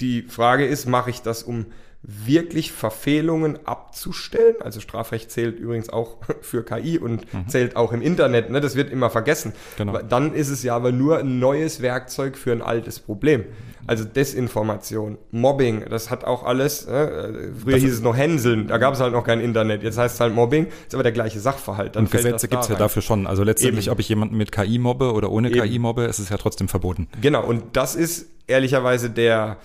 [0.00, 1.66] die Frage ist, mache ich das, um
[2.02, 4.56] wirklich Verfehlungen abzustellen.
[4.60, 7.48] Also Strafrecht zählt übrigens auch für KI und mhm.
[7.48, 8.50] zählt auch im Internet.
[8.50, 8.60] Ne?
[8.60, 9.52] Das wird immer vergessen.
[9.76, 9.98] Genau.
[9.98, 13.44] Dann ist es ja aber nur ein neues Werkzeug für ein altes Problem.
[13.90, 16.86] Also Desinformation, Mobbing, das hat auch alles.
[16.86, 19.82] Äh, früher das hieß es noch Hänseln, da gab es halt noch kein Internet.
[19.82, 21.96] Jetzt heißt es halt Mobbing, ist aber der gleiche Sachverhalt.
[21.96, 23.26] Dann und Gesetze gibt es ja dafür schon.
[23.26, 23.92] Also letztendlich, Eben.
[23.92, 25.62] ob ich jemanden mit KI mobbe oder ohne Eben.
[25.62, 27.08] KI mobbe, ist es ja trotzdem verboten.
[27.20, 29.56] Genau, und das ist ehrlicherweise der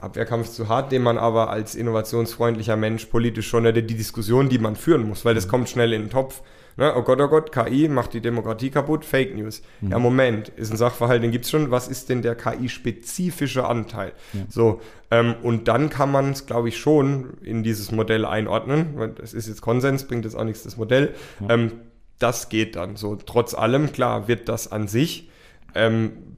[0.00, 4.74] Abwehrkampf zu hart, den man aber als innovationsfreundlicher Mensch politisch schon die Diskussion, die man
[4.74, 5.50] führen muss, weil das mhm.
[5.50, 6.42] kommt schnell in den Topf.
[6.76, 6.94] Ne?
[6.96, 9.62] Oh Gott, oh Gott, KI macht die Demokratie kaputt, Fake News.
[9.80, 9.90] Mhm.
[9.90, 11.70] Ja, Moment, ist ein Sachverhalt, den gibt es schon.
[11.70, 14.12] Was ist denn der KI-spezifische Anteil?
[14.32, 14.40] Ja.
[14.48, 18.90] So, ähm, und dann kann man es, glaube ich, schon in dieses Modell einordnen.
[18.96, 21.14] Weil das ist jetzt Konsens, bringt jetzt auch nichts das Modell.
[21.40, 21.54] Ja.
[21.54, 21.72] Ähm,
[22.18, 23.16] das geht dann so.
[23.16, 25.28] Trotz allem, klar, wird das an sich
[25.74, 26.31] ähm,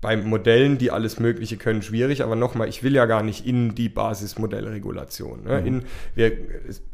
[0.00, 2.22] bei Modellen, die alles Mögliche können, schwierig.
[2.22, 5.44] Aber nochmal, ich will ja gar nicht in die Basismodellregulation.
[5.44, 5.60] Ne?
[5.60, 5.66] Mhm.
[5.66, 5.82] In,
[6.14, 6.32] wir,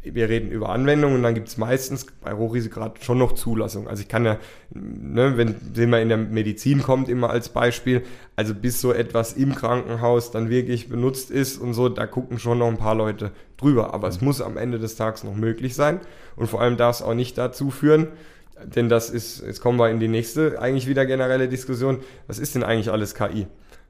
[0.03, 3.87] wir reden über Anwendungen und dann gibt es meistens bei Hochrisikograd schon noch Zulassung.
[3.87, 4.39] Also ich kann ja,
[4.75, 8.03] ne, wenn, wenn man in der Medizin kommt, immer als Beispiel,
[8.35, 12.59] also bis so etwas im Krankenhaus dann wirklich benutzt ist und so, da gucken schon
[12.59, 13.95] noch ein paar Leute drüber.
[13.95, 14.15] Aber mhm.
[14.15, 16.01] es muss am Ende des Tages noch möglich sein.
[16.35, 18.09] Und vor allem darf es auch nicht dazu führen,
[18.65, 21.99] denn das ist, jetzt kommen wir in die nächste eigentlich wieder generelle Diskussion.
[22.27, 23.47] Was ist denn eigentlich alles KI?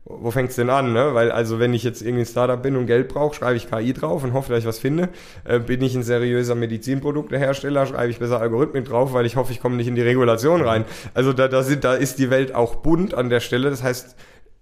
[0.09, 0.93] Wo fängt es denn an?
[0.93, 1.15] Ne?
[1.15, 3.93] Weil also wenn ich jetzt irgendwie ein Startup bin und Geld brauche, schreibe ich KI
[3.93, 5.09] drauf und hoffe, dass ich was finde.
[5.45, 9.61] Äh, bin ich ein seriöser Medizinproduktehersteller, schreibe ich besser Algorithmen drauf, weil ich hoffe, ich
[9.61, 10.85] komme nicht in die Regulation rein.
[11.15, 13.69] Also da, da, sind, da ist die Welt auch bunt an der Stelle.
[13.69, 14.15] Das heißt,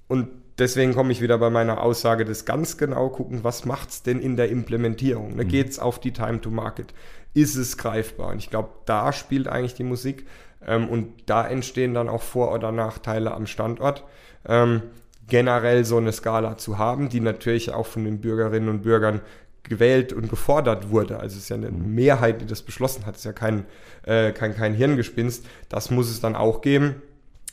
[0.09, 0.29] und
[0.59, 4.21] deswegen komme ich wieder bei meiner Aussage des ganz genau gucken, was macht es denn
[4.21, 5.37] in der Implementierung?
[5.37, 5.45] Ne?
[5.45, 5.49] Mhm.
[5.49, 6.95] Geht es auf die Time to Market?
[7.35, 8.29] Ist es greifbar.
[8.29, 10.27] Und ich glaube, da spielt eigentlich die Musik
[10.67, 14.05] ähm, und da entstehen dann auch Vor- oder Nachteile am Standort.
[14.47, 14.83] Ähm,
[15.29, 19.21] generell so eine Skala zu haben, die natürlich auch von den Bürgerinnen und Bürgern
[19.63, 21.19] gewählt und gefordert wurde.
[21.19, 21.95] Also es ist ja eine mhm.
[21.95, 23.15] Mehrheit, die das beschlossen hat.
[23.15, 23.65] Es ist ja kein,
[24.05, 25.45] äh, kein, kein Hirngespinst.
[25.69, 26.97] Das muss es dann auch geben.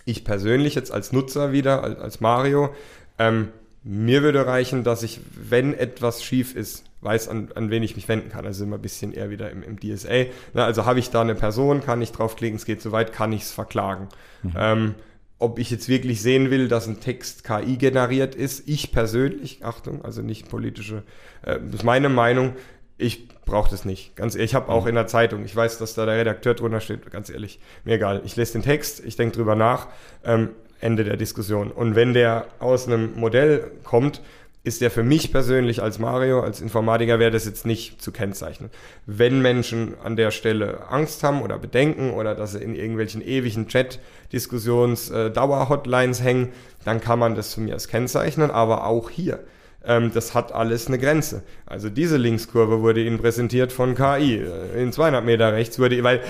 [0.06, 2.74] Ich persönlich jetzt als Nutzer wieder, als, als Mario,
[3.18, 3.50] ähm,
[3.84, 8.08] mir würde reichen, dass ich, wenn etwas schief ist, weiß, an, an wen ich mich
[8.08, 8.46] wenden kann.
[8.46, 10.26] Also immer ein bisschen eher wieder im, im DSA.
[10.54, 13.44] Na, also habe ich da eine Person, kann ich draufklicken, es geht soweit, kann ich
[13.44, 14.08] es verklagen.
[14.44, 14.54] Mhm.
[14.56, 14.96] Ähm,
[15.40, 20.06] ob ich jetzt wirklich sehen will, dass ein Text KI generiert ist, ich persönlich, Achtung,
[20.06, 21.04] also nicht politische,
[21.42, 22.54] äh, das ist meine Meinung,
[23.00, 24.16] ich brauche das nicht.
[24.16, 24.90] Ganz ehrlich, ich habe auch mhm.
[24.90, 28.22] in der Zeitung, ich weiß, dass da der Redakteur drunter steht, ganz ehrlich, mir egal.
[28.24, 29.88] Ich lese den Text, ich denke drüber nach,
[30.24, 30.50] ähm,
[30.80, 31.72] Ende der Diskussion.
[31.72, 34.22] Und wenn der aus einem Modell kommt,
[34.64, 38.70] ist der für mich persönlich als Mario, als Informatiker, wäre das jetzt nicht zu kennzeichnen.
[39.08, 43.68] Wenn Menschen an der Stelle Angst haben oder Bedenken oder dass sie in irgendwelchen ewigen
[43.68, 46.50] Chat-Diskussions-Dauer-Hotlines äh, hängen,
[46.86, 49.40] dann kann man das zu mir als kennzeichnen, aber auch hier
[49.84, 51.42] ähm, das hat alles eine Grenze.
[51.66, 54.36] Also diese Linkskurve wurde Ihnen präsentiert von KI.
[54.36, 56.22] Äh, in 200 Meter rechts wurde, weil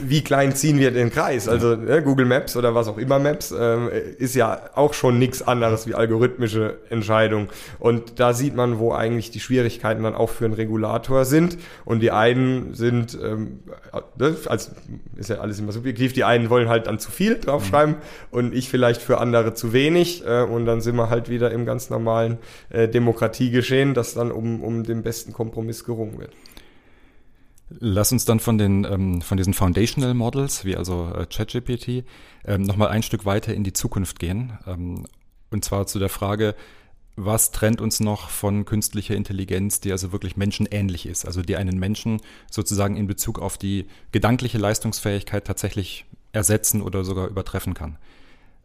[0.00, 1.48] wie klein ziehen wir den Kreis?
[1.48, 5.40] Also äh, Google Maps oder was auch immer Maps äh, ist ja auch schon nichts
[5.40, 7.48] anderes wie algorithmische Entscheidungen.
[7.78, 11.56] Und da sieht man, wo eigentlich die Schwierigkeiten dann auch für einen Regulator sind.
[11.86, 13.60] Und die einen sind, ähm,
[14.20, 14.72] also
[15.16, 18.38] ist ja alles immer subjektiv, die einen wollen halt dann zu viel draufschreiben mhm.
[18.38, 20.26] und ich vielleicht für andere zu wenig.
[20.26, 22.36] Äh, und dann sind wir halt wieder im ganz normalen
[22.68, 26.32] äh, Demokratie geschehen, dass dann um, um den besten Kompromiss gerungen wird.
[27.70, 32.04] Lass uns dann von den ähm, von diesen Foundational Models, wie also äh, ChatGPT,
[32.44, 34.58] ähm, nochmal ein Stück weiter in die Zukunft gehen.
[34.66, 35.06] Ähm,
[35.50, 36.54] und zwar zu der Frage,
[37.16, 41.78] was trennt uns noch von künstlicher Intelligenz, die also wirklich menschenähnlich ist, also die einen
[41.78, 42.20] Menschen
[42.50, 47.98] sozusagen in Bezug auf die gedankliche Leistungsfähigkeit tatsächlich ersetzen oder sogar übertreffen kann.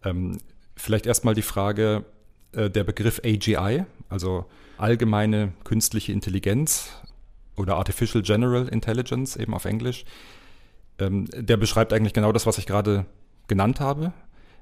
[0.03, 0.37] Ähm,
[0.75, 2.05] vielleicht erstmal die Frage,
[2.53, 4.45] äh, der Begriff AGI, also
[4.77, 6.91] allgemeine künstliche Intelligenz
[7.57, 10.05] oder Artificial General Intelligence eben auf Englisch,
[10.99, 13.05] ähm, der beschreibt eigentlich genau das, was ich gerade
[13.47, 14.13] genannt habe.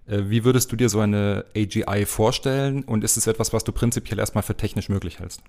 [0.08, 3.74] Äh, wie würdest du dir so eine AGI vorstellen und ist es etwas, was du
[3.74, 5.41] prinzipiell erstmal für technisch möglich hältst?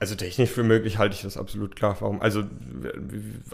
[0.00, 1.96] Also technisch für möglich halte ich das absolut klar.
[1.98, 2.22] Warum?
[2.22, 2.44] Also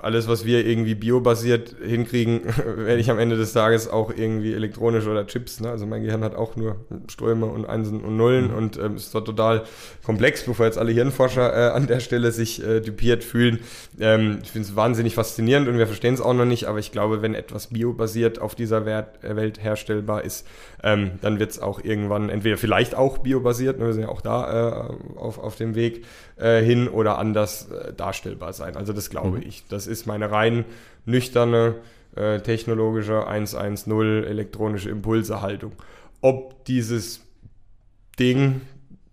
[0.03, 2.43] alles, was wir irgendwie biobasiert hinkriegen,
[2.77, 5.61] werde ich am Ende des Tages auch irgendwie elektronisch oder Chips.
[5.61, 5.71] Ne?
[5.71, 6.77] Also mein Gehirn hat auch nur
[7.09, 8.57] Ströme und Einsen und Nullen mhm.
[8.57, 9.63] und ähm, ist doch total
[10.05, 13.61] komplex, bevor jetzt alle Hirnforscher äh, an der Stelle sich äh, dupiert fühlen.
[13.99, 16.93] Ähm, ich finde es wahnsinnig faszinierend und wir verstehen es auch noch nicht, aber ich
[16.93, 20.47] glaube, wenn etwas biobasiert auf dieser Wert, äh, Welt herstellbar ist,
[20.83, 23.87] ähm, dann wird es auch irgendwann entweder vielleicht auch biobasiert, ne?
[23.87, 26.05] wir sind ja auch da äh, auf, auf dem Weg,
[26.37, 28.77] äh, hin oder anders äh, darstellbar sein.
[28.77, 29.45] Also das glaube mhm.
[29.47, 29.65] ich.
[29.69, 30.65] Das ist meine rein
[31.05, 31.77] nüchterne
[32.17, 35.73] äh, technologische 110 elektronische Impulsehaltung.
[36.21, 37.21] Ob dieses
[38.19, 38.63] Ding,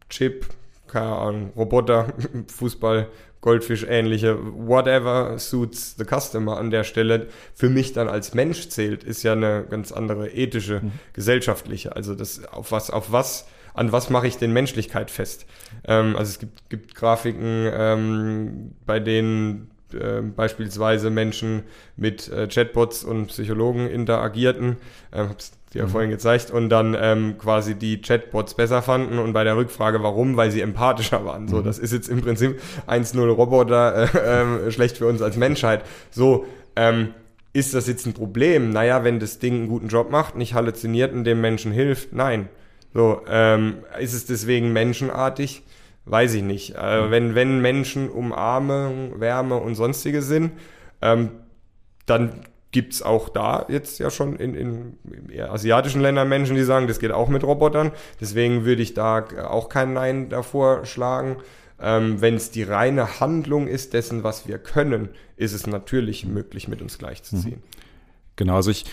[0.10, 0.46] Chip,
[0.88, 2.14] keine Ahnung, Roboter,
[2.48, 3.08] Fußball,
[3.42, 9.04] Goldfisch ähnliche, whatever suits the customer an der Stelle, für mich dann als Mensch zählt,
[9.04, 10.92] ist ja eine ganz andere ethische, mhm.
[11.14, 11.96] gesellschaftliche.
[11.96, 15.46] Also das, auf was, auf was an was mache ich denn Menschlichkeit fest?
[15.86, 21.64] Ähm, also es gibt, gibt Grafiken, ähm, bei denen äh, beispielsweise Menschen
[21.96, 24.78] mit äh, Chatbots und Psychologen interagierten.
[25.14, 25.90] Ähm, hab's dir ja mhm.
[25.90, 30.38] vorhin gezeigt, und dann ähm, quasi die Chatbots besser fanden und bei der Rückfrage, warum,
[30.38, 31.48] weil sie empathischer waren.
[31.48, 31.64] So, mhm.
[31.64, 35.84] das ist jetzt im Prinzip 1-0 Roboter äh, äh, schlecht für uns als Menschheit.
[36.10, 36.46] So,
[36.76, 37.14] ähm,
[37.54, 38.72] ist das jetzt ein Problem?
[38.72, 42.50] Naja, wenn das Ding einen guten Job macht, nicht halluziniert und dem Menschen hilft, nein.
[42.94, 45.64] So, ähm, ist es deswegen menschenartig?
[46.06, 46.76] Weiß ich nicht.
[46.76, 47.12] Äh, mhm.
[47.12, 50.52] wenn, wenn Menschen Umarmung, Wärme und sonstige sind,
[51.02, 51.30] ähm,
[52.06, 56.64] dann gibt es auch da jetzt ja schon in, in eher asiatischen Ländern Menschen, die
[56.64, 57.92] sagen, das geht auch mit Robotern.
[58.20, 61.38] Deswegen würde ich da auch kein Nein davor schlagen.
[61.80, 66.68] Ähm, Wenn es die reine Handlung ist dessen, was wir können, ist es natürlich möglich,
[66.68, 67.58] mit uns gleichzuziehen.
[67.58, 67.82] Mhm.
[68.38, 68.86] Genau, also ich,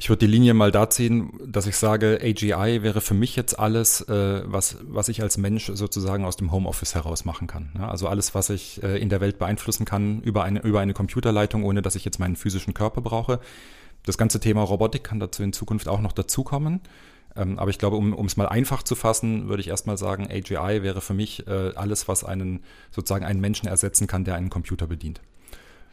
[0.00, 3.58] ich würde die Linie mal da ziehen, dass ich sage, AGI wäre für mich jetzt
[3.58, 7.68] alles, äh, was, was ich als Mensch sozusagen aus dem Homeoffice heraus machen kann.
[7.76, 10.94] Ja, also alles, was ich äh, in der Welt beeinflussen kann über eine, über eine
[10.94, 13.40] Computerleitung, ohne dass ich jetzt meinen physischen Körper brauche.
[14.02, 16.80] Das ganze Thema Robotik kann dazu in Zukunft auch noch dazukommen.
[17.36, 20.82] Ähm, aber ich glaube, um es mal einfach zu fassen, würde ich erstmal sagen, AGI
[20.82, 24.86] wäre für mich äh, alles, was einen sozusagen einen Menschen ersetzen kann, der einen Computer
[24.86, 25.20] bedient.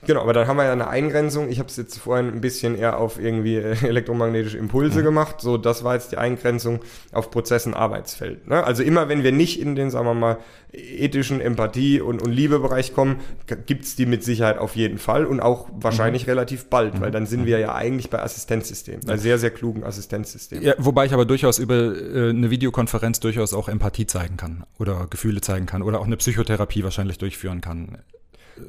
[0.06, 1.50] Genau, aber dann haben wir ja eine Eingrenzung.
[1.50, 5.06] Ich habe es jetzt vorhin ein bisschen eher auf irgendwie äh, elektromagnetische Impulse mhm.
[5.06, 5.42] gemacht.
[5.42, 6.82] So, das war jetzt die Eingrenzung
[7.12, 8.48] auf Prozessen Arbeitsfeld.
[8.48, 8.64] Ne?
[8.64, 10.38] Also immer, wenn wir nicht in den, sagen wir mal,
[10.72, 13.22] ethischen Empathie- und, und Liebebereich kommen,
[13.66, 16.32] gibt's die mit Sicherheit auf jeden Fall und auch wahrscheinlich mhm.
[16.32, 17.02] relativ bald, mhm.
[17.02, 20.64] weil dann sind wir ja eigentlich bei Assistenzsystemen, bei sehr, sehr klugen Assistenzsystemen.
[20.64, 25.08] Ja, wobei ich aber durchaus über äh, eine Videokonferenz durchaus auch Empathie zeigen kann oder
[25.10, 27.98] Gefühle zeigen kann oder auch eine Psychotherapie wahrscheinlich durchführen kann.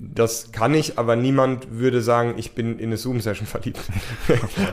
[0.01, 3.81] Das kann ich, aber niemand würde sagen, ich bin in eine Zoom-Session verliebt.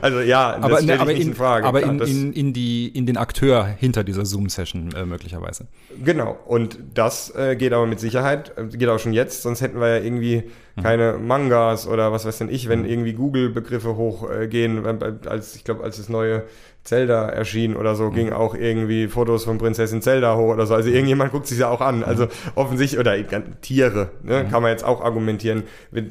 [0.01, 1.66] also ja, das aber, ne, aber in, in Frage.
[1.66, 5.68] Aber in, in, in, die, in den Akteur hinter dieser Zoom-Session äh, möglicherweise.
[6.03, 9.80] Genau, und das äh, geht aber mit Sicherheit, äh, geht auch schon jetzt, sonst hätten
[9.80, 10.43] wir ja irgendwie
[10.76, 10.82] mhm.
[10.82, 12.89] keine Mangas oder was weiß denn ich, wenn mhm.
[12.89, 16.43] irgendwie Google-Begriffe hochgehen, äh, als ich glaube, als das neue
[16.86, 18.14] Zelda erschien oder so, mhm.
[18.14, 20.76] ging auch irgendwie Fotos von Prinzessin Zelda hoch oder so.
[20.76, 22.04] Also irgendjemand guckt sich ja auch an.
[22.04, 22.30] Also mhm.
[22.54, 23.16] offensichtlich, oder
[23.62, 24.50] Tiere, ne, mhm.
[24.50, 25.64] kann man jetzt auch argumentieren.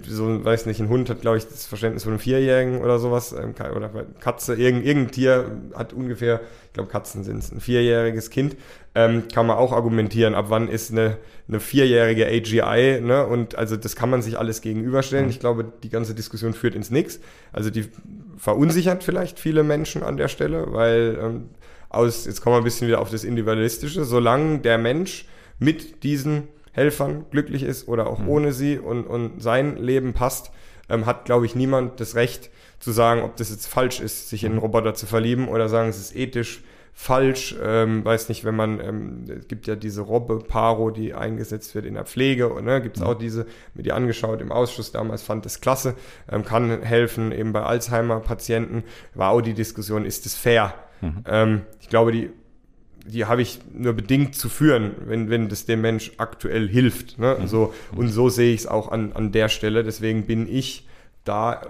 [0.09, 3.33] So, weiß nicht, ein Hund hat, glaube ich, das Verständnis von einem Vierjährigen oder sowas.
[3.33, 8.31] Ähm, oder Katze, irgendein, irgendein Tier hat ungefähr, ich glaube Katzen sind es, ein vierjähriges
[8.31, 8.57] Kind.
[8.97, 11.19] ähm, kann man auch argumentieren, ab wann ist eine,
[11.49, 13.27] eine vierjährige AGI, ne?
[13.27, 15.27] Und also das kann man sich alles gegenüberstellen.
[15.27, 15.31] Mhm.
[15.31, 17.21] Ich glaube, die ganze Diskussion führt ins Nix.
[17.53, 17.89] Also die
[18.37, 21.49] verunsichert vielleicht viele Menschen an der Stelle, weil ähm,
[21.89, 25.27] aus, jetzt kommen wir ein bisschen wieder auf das Individualistische, solange der Mensch
[25.59, 28.29] mit diesen Helfern glücklich ist oder auch mhm.
[28.29, 30.51] ohne sie und, und sein Leben passt,
[30.89, 34.43] ähm, hat, glaube ich, niemand das Recht zu sagen, ob das jetzt falsch ist, sich
[34.43, 34.63] in einen mhm.
[34.63, 36.63] Roboter zu verlieben oder sagen, es ist ethisch
[36.95, 37.57] falsch.
[37.63, 41.85] Ähm, weiß nicht, wenn man, ähm, es gibt ja diese Robbe Paro, die eingesetzt wird
[41.85, 45.23] in der Pflege, und ne, gibt es auch diese, mir die angeschaut im Ausschuss damals,
[45.23, 45.97] fand das klasse,
[46.31, 48.85] ähm, kann helfen, eben bei Alzheimer-Patienten.
[49.15, 50.75] War auch die Diskussion, ist es fair?
[51.01, 51.25] Mhm.
[51.27, 52.31] Ähm, ich glaube, die
[53.07, 57.19] die habe ich nur bedingt zu führen, wenn, wenn das dem Mensch aktuell hilft.
[57.19, 57.37] Ne?
[57.39, 57.47] Mhm.
[57.47, 59.85] So, und so sehe ich es auch an, an der Stelle.
[59.85, 60.89] Deswegen bin ich
[61.25, 61.61] da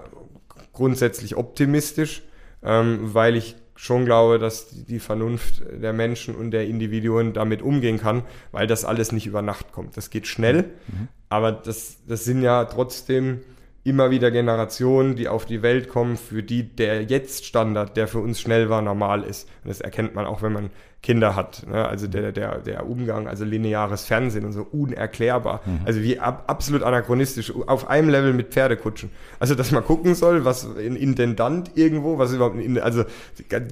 [0.71, 2.23] grundsätzlich optimistisch,
[2.63, 7.99] ähm, weil ich schon glaube, dass die Vernunft der Menschen und der Individuen damit umgehen
[7.99, 9.97] kann, weil das alles nicht über Nacht kommt.
[9.97, 11.07] Das geht schnell, mhm.
[11.29, 13.41] aber das, das sind ja trotzdem
[13.83, 18.41] immer wieder Generationen, die auf die Welt kommen, für die der Jetzt-Standard, der für uns
[18.41, 19.47] schnell war, normal ist.
[19.63, 20.71] Und das erkennt man auch, wenn man
[21.05, 21.67] Kinder hat.
[21.69, 21.87] Ne?
[21.87, 25.61] Also der, der, der Umgang, also lineares Fernsehen und so unerklärbar.
[25.63, 25.81] Mhm.
[25.85, 29.11] Also wie ab, absolut anachronistisch, auf einem Level mit Pferdekutschen.
[29.39, 33.03] Also dass man gucken soll, was ein Intendant irgendwo, was überhaupt, in, also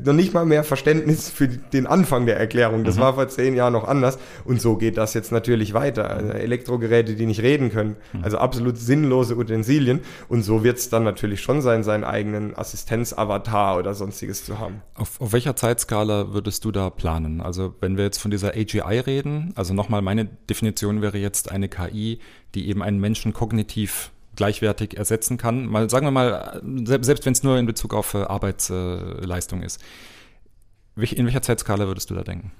[0.05, 2.83] noch nicht mal mehr Verständnis für den Anfang der Erklärung.
[2.83, 3.01] Das mhm.
[3.01, 4.19] war vor zehn Jahren noch anders.
[4.45, 6.11] Und so geht das jetzt natürlich weiter.
[6.11, 8.23] Also Elektrogeräte, die nicht reden können, mhm.
[8.23, 10.01] also absolut sinnlose Utensilien.
[10.27, 14.83] Und so wird es dann natürlich schon sein, seinen eigenen Assistenzavatar oder sonstiges zu haben.
[14.93, 17.22] Auf, auf welcher Zeitskala würdest du da planen?
[17.23, 17.41] Lernen.
[17.41, 21.69] Also wenn wir jetzt von dieser AGI reden, also nochmal meine Definition wäre jetzt eine
[21.69, 22.19] KI,
[22.55, 25.65] die eben einen Menschen kognitiv gleichwertig ersetzen kann.
[25.65, 29.81] Mal sagen wir mal, selbst wenn es nur in Bezug auf äh, Arbeitsleistung ist.
[30.95, 32.51] In welcher Zeitskala würdest du da denken?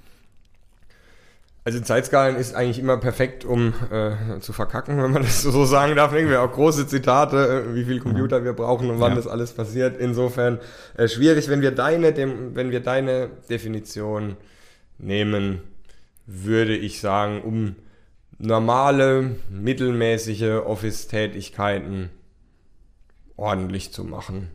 [1.66, 5.96] Also Zeitskalen ist eigentlich immer perfekt, um äh, zu verkacken, wenn man das so sagen
[5.96, 6.14] darf.
[6.14, 9.16] Irgendwie auch große Zitate, äh, wie viel Computer wir brauchen und wann ja.
[9.16, 9.98] das alles passiert.
[9.98, 10.60] Insofern
[10.98, 14.36] äh, schwierig, wenn wir deine, dem, wenn wir deine Definition
[14.98, 15.62] nehmen,
[16.26, 17.76] würde ich sagen, um
[18.38, 22.10] normale, mittelmäßige Office-Tätigkeiten
[23.36, 24.50] ordentlich zu machen.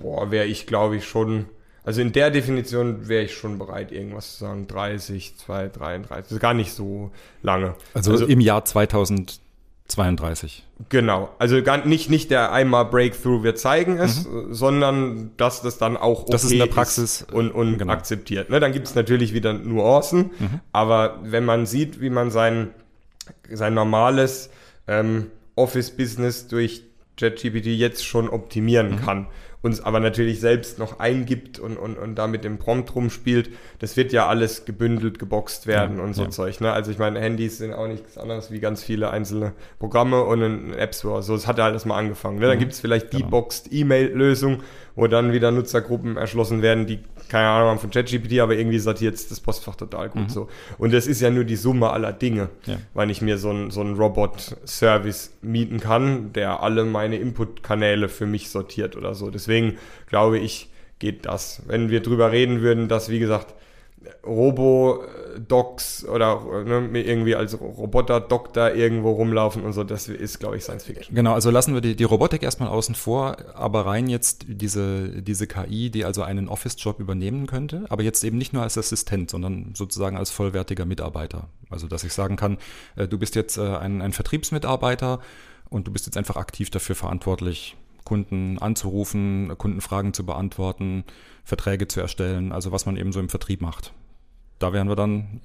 [0.00, 1.46] Boah, wäre ich, glaube ich, schon
[1.84, 4.66] also in der Definition wäre ich schon bereit, irgendwas zu sagen.
[4.66, 6.24] 30, 2, 33.
[6.24, 7.10] Das ist gar nicht so
[7.42, 7.74] lange.
[7.92, 8.64] Also, also im Jahr
[9.88, 10.64] 2032.
[10.88, 11.30] Genau.
[11.38, 14.54] Also gar nicht, nicht der einmal Breakthrough, wir zeigen es, mhm.
[14.54, 17.92] sondern dass das dann auch okay das ist in der Praxis und, und genau.
[17.92, 18.48] akzeptiert.
[18.48, 20.60] Ne, dann gibt es natürlich wieder Nuancen, mhm.
[20.72, 22.70] aber wenn man sieht, wie man sein,
[23.50, 24.50] sein normales
[24.88, 26.82] ähm, Office-Business durch
[27.18, 29.00] ChatGPT jetzt schon optimieren mhm.
[29.00, 29.26] kann
[29.64, 33.48] uns aber natürlich selbst noch eingibt und, und, und da mit dem Prompt rumspielt,
[33.78, 36.30] das wird ja alles gebündelt, geboxt werden ja, und so ja.
[36.30, 36.60] Zeug.
[36.60, 36.70] Ne?
[36.70, 40.74] Also ich meine, Handys sind auch nichts anderes wie ganz viele einzelne Programme und ein
[40.74, 41.22] App Store.
[41.22, 42.38] So, es hat ja alles mal angefangen.
[42.40, 42.46] Ne?
[42.46, 42.60] Dann mhm.
[42.60, 43.24] gibt es vielleicht genau.
[43.24, 44.62] deboxed E-Mail-Lösung,
[44.96, 46.98] wo dann wieder Nutzergruppen erschlossen werden, die
[47.28, 50.28] keine Ahnung von ChatGPT, aber irgendwie sortiert das Postfach total gut mhm.
[50.28, 50.48] so.
[50.78, 52.78] Und das ist ja nur die Summe aller Dinge, ja.
[52.94, 58.50] weil ich mir so einen so Robot-Service mieten kann, der alle meine Input-Kanäle für mich
[58.50, 59.30] sortiert oder so.
[59.30, 61.62] Deswegen glaube ich, geht das.
[61.66, 63.54] Wenn wir drüber reden würden, dass, wie gesagt,
[64.26, 70.84] Robo-Docs oder ne, irgendwie als Roboter-Doktor irgendwo rumlaufen und so, das ist, glaube ich, Science
[70.84, 71.14] Fiction.
[71.14, 75.46] Genau, also lassen wir die, die Robotik erstmal außen vor, aber rein jetzt diese, diese
[75.46, 79.72] KI, die also einen Office-Job übernehmen könnte, aber jetzt eben nicht nur als Assistent, sondern
[79.74, 81.48] sozusagen als vollwertiger Mitarbeiter.
[81.70, 82.58] Also, dass ich sagen kann,
[82.96, 85.20] äh, du bist jetzt äh, ein, ein Vertriebsmitarbeiter
[85.70, 91.04] und du bist jetzt einfach aktiv dafür verantwortlich, Kunden anzurufen, Kundenfragen zu beantworten,
[91.42, 93.92] Verträge zu erstellen, also was man eben so im Vertrieb macht.
[94.64, 95.42] Da wären wir dann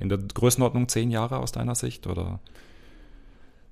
[0.00, 2.40] in der Größenordnung zehn Jahre aus deiner Sicht oder?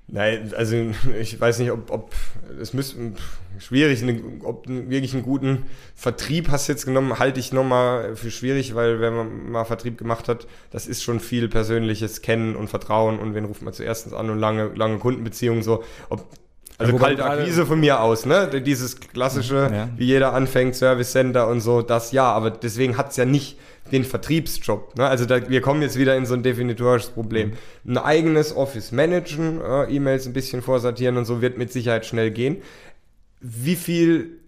[0.06, 0.76] Nein, also
[1.20, 2.14] ich weiß nicht, ob, ob
[2.60, 3.12] es müsste
[3.58, 4.04] schwierig,
[4.44, 5.64] ob wirklich einen guten
[5.96, 10.28] Vertrieb hast jetzt genommen, halte ich nochmal für schwierig, weil wenn man mal Vertrieb gemacht
[10.28, 14.30] hat, das ist schon viel persönliches Kennen und Vertrauen und wen ruft man zuerst an
[14.30, 15.82] und lange, lange Kundenbeziehungen so.
[16.08, 16.24] Ob
[16.78, 18.62] also ja, kalte Akquise von mir aus, ne?
[18.64, 19.88] Dieses klassische, ja.
[19.96, 23.58] wie jeder anfängt, Service Center und so, das ja, aber deswegen hat's ja nicht
[23.90, 24.96] den Vertriebsjob.
[24.96, 25.06] Ne?
[25.06, 27.54] Also da, wir kommen jetzt wieder in so ein definitorisches Problem.
[27.84, 27.92] Mhm.
[27.92, 32.30] Ein eigenes Office managen, äh, E-Mails ein bisschen vorsortieren und so wird mit Sicherheit schnell
[32.30, 32.58] gehen.
[33.40, 34.38] Wie viel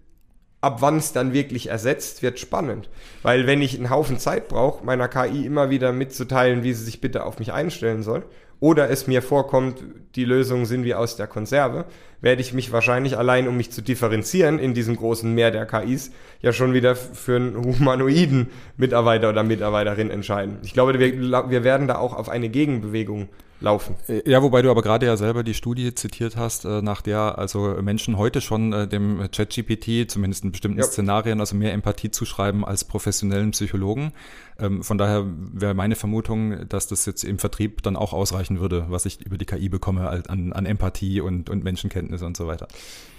[0.61, 2.89] ab wann es dann wirklich ersetzt, wird spannend.
[3.23, 7.01] Weil wenn ich einen Haufen Zeit brauche, meiner KI immer wieder mitzuteilen, wie sie sich
[7.01, 8.23] bitte auf mich einstellen soll,
[8.59, 9.83] oder es mir vorkommt,
[10.15, 11.85] die Lösungen sind wie aus der Konserve,
[12.21, 16.11] werde ich mich wahrscheinlich allein, um mich zu differenzieren in diesem großen Meer der KIs,
[16.41, 20.59] ja schon wieder für einen humanoiden Mitarbeiter oder Mitarbeiterin entscheiden.
[20.63, 23.29] Ich glaube, wir, wir werden da auch auf eine Gegenbewegung
[23.61, 23.95] laufen.
[24.07, 27.37] Äh, ja, wobei du aber gerade ja selber die Studie zitiert hast, äh, nach der
[27.37, 30.85] also Menschen heute schon äh, dem ChatGPT, zumindest in bestimmten ja.
[30.85, 34.11] Szenarien, also mehr Empathie zuschreiben als professionellen Psychologen.
[34.59, 38.85] Ähm, von daher wäre meine Vermutung, dass das jetzt im Vertrieb dann auch ausreichen würde,
[38.89, 42.67] was ich über die KI bekomme an, an Empathie und, und Menschenkenntnis und so weiter.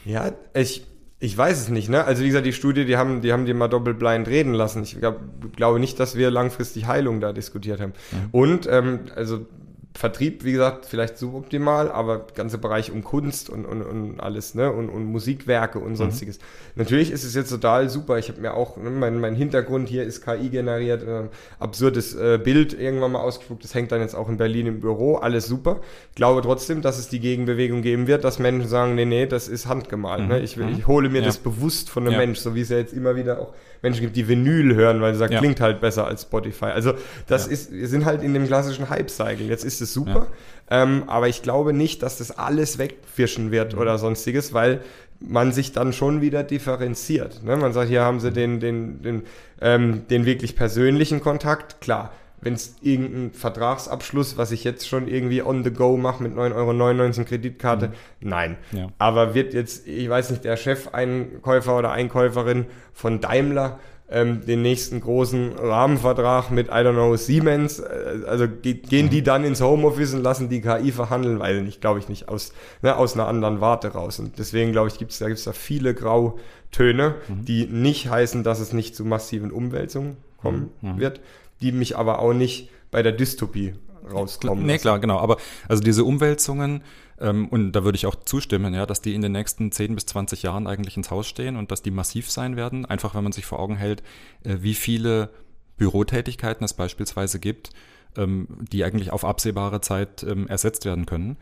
[0.05, 0.87] Ja, ich,
[1.19, 2.05] ich weiß es nicht, ne?
[2.05, 4.83] Also wie gesagt, die Studie, die haben die, haben die mal doppelblind reden lassen.
[4.83, 5.21] Ich glaub,
[5.55, 7.93] glaube nicht, dass wir langfristig Heilung da diskutiert haben.
[8.11, 8.29] Mhm.
[8.33, 9.47] Und ähm, also
[9.95, 14.73] Vertrieb, wie gesagt, vielleicht suboptimal, aber ganze Bereich um Kunst und, und, und alles, ne?
[14.73, 15.97] Und, und Musikwerke und mhm.
[15.97, 16.39] sonstiges.
[16.39, 16.43] Mhm.
[16.77, 18.19] Natürlich ist es jetzt total super.
[18.19, 21.29] Ich habe mir auch, ne, mein, mein Hintergrund hier ist KI generiert, äh,
[21.59, 23.65] absurdes äh, Bild irgendwann mal ausgespuckt.
[23.65, 25.81] Das hängt dann jetzt auch in Berlin im Büro, alles super.
[26.11, 29.49] Ich glaube trotzdem, dass es die Gegenbewegung geben wird, dass Menschen sagen, nee, nee, das
[29.49, 30.21] ist handgemalt.
[30.21, 30.25] Ne?
[30.25, 30.31] Mhm.
[30.33, 30.41] Ne?
[30.41, 30.87] Ich, ich mhm.
[30.87, 31.27] hole mir ja.
[31.27, 32.19] das bewusst von einem ja.
[32.19, 35.13] Mensch, so wie es ja jetzt immer wieder auch Menschen gibt, die Vinyl hören, weil
[35.13, 35.41] sie sagen, ja.
[35.41, 36.67] klingt halt besser als Spotify.
[36.67, 36.95] Also
[37.27, 39.47] das ist, wir sind halt in dem klassischen Hype-Cycle.
[39.47, 40.29] Jetzt ist es super,
[40.71, 40.83] ja.
[40.83, 43.81] ähm, aber ich glaube nicht, dass das alles wegfischen wird mhm.
[43.81, 44.81] oder sonstiges, weil
[45.21, 47.45] man sich dann schon wieder differenziert.
[47.45, 47.57] Ne?
[47.57, 48.35] Man sagt, hier haben sie mhm.
[48.35, 49.23] den, den, den,
[49.61, 52.13] ähm, den wirklich persönlichen Kontakt, klar
[52.43, 57.19] wenn es irgendein Vertragsabschluss, was ich jetzt schon irgendwie on the go mache mit 9,99
[57.19, 58.29] Euro Kreditkarte, mhm.
[58.29, 58.57] nein.
[58.73, 58.89] Ja.
[58.99, 63.79] Aber wird jetzt, ich weiß nicht, der Chef-Einkäufer oder Einkäuferin von Daimler
[64.13, 69.11] ähm, den nächsten großen Rahmenvertrag mit, I don't know, Siemens, äh, also ge gehen mhm.
[69.11, 72.53] die dann ins Homeoffice und lassen die KI verhandeln, weil nicht, glaube ich nicht, aus,
[72.83, 74.19] ne, aus einer anderen Warte raus.
[74.21, 77.45] Und deswegen, glaube ich, gibt es da, gibt's da viele Grautöne, mhm.
[77.45, 80.93] die nicht heißen, dass es nicht zu massiven Umwälzungen kommen mhm.
[80.93, 80.99] mhm.
[80.99, 81.21] wird
[81.63, 83.75] die mich aber auch nicht bei der Dystopie
[84.13, 84.67] rauskommen.
[84.67, 85.19] Nee, klar, genau.
[85.19, 85.39] Aber
[85.69, 86.83] also diese Umwälzungen,
[87.19, 90.43] und da würde ich auch zustimmen, ja, dass die in den nächsten 10 bis 20
[90.43, 92.85] Jahren eigentlich ins Haus stehen und dass die massiv sein werden.
[92.85, 94.03] Einfach, wenn man sich vor Augen hält,
[94.43, 95.31] äh, wie viele
[95.77, 97.71] Bürotätigkeiten es beispielsweise gibt,
[98.17, 101.37] ähm, die eigentlich auf absehbare Zeit ähm, ersetzt werden können.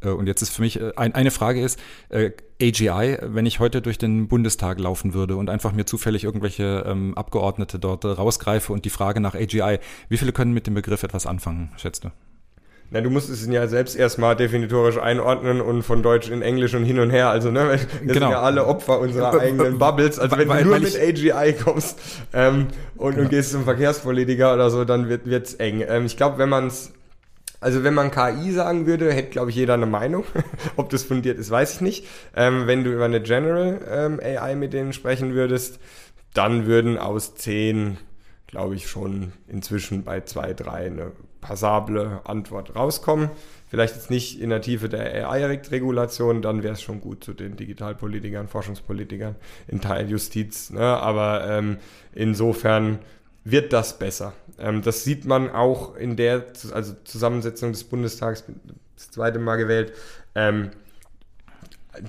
[0.00, 1.78] Äh, und jetzt ist für mich äh, ein, eine Frage ist,
[2.10, 7.16] AGI, wenn ich heute durch den Bundestag laufen würde und einfach mir zufällig irgendwelche ähm,
[7.16, 11.26] Abgeordnete dort rausgreife und die Frage nach AGI, wie viele können mit dem Begriff etwas
[11.26, 12.10] anfangen, schätzt du?
[12.92, 16.84] Na, du musst es ja selbst erstmal definitorisch einordnen und von Deutsch in Englisch und
[16.84, 17.30] hin und her.
[17.30, 17.70] Also, ne,
[18.02, 18.26] wir genau.
[18.26, 20.18] sind ja alle Opfer unserer eigenen Bubbles.
[20.18, 21.98] Also, wenn weil, du nur mit AGI kommst
[22.34, 23.22] ähm, und, genau.
[23.22, 25.82] und gehst zum Verkehrspolitiker oder so, dann wird es eng.
[25.88, 26.92] Ähm, ich glaube, wenn man es
[27.62, 30.24] also wenn man KI sagen würde, hätte, glaube ich, jeder eine Meinung.
[30.76, 32.06] Ob das fundiert ist, weiß ich nicht.
[32.36, 35.78] Ähm, wenn du über eine General ähm, AI mit denen sprechen würdest,
[36.34, 37.98] dann würden aus zehn,
[38.48, 41.12] glaube ich, schon inzwischen bei zwei, drei eine
[41.42, 43.28] passable Antwort rauskommen.
[43.68, 47.56] Vielleicht jetzt nicht in der Tiefe der AI-Regulation, dann wäre es schon gut zu den
[47.56, 49.34] Digitalpolitikern, Forschungspolitikern
[49.68, 50.70] in Teiljustiz.
[50.70, 50.80] Ne?
[50.80, 51.76] Aber ähm,
[52.14, 53.00] insofern
[53.44, 54.32] wird das besser.
[54.58, 58.44] Ähm, das sieht man auch in der also Zusammensetzung des Bundestags,
[58.94, 59.92] das zweite Mal gewählt.
[60.34, 60.70] Ähm,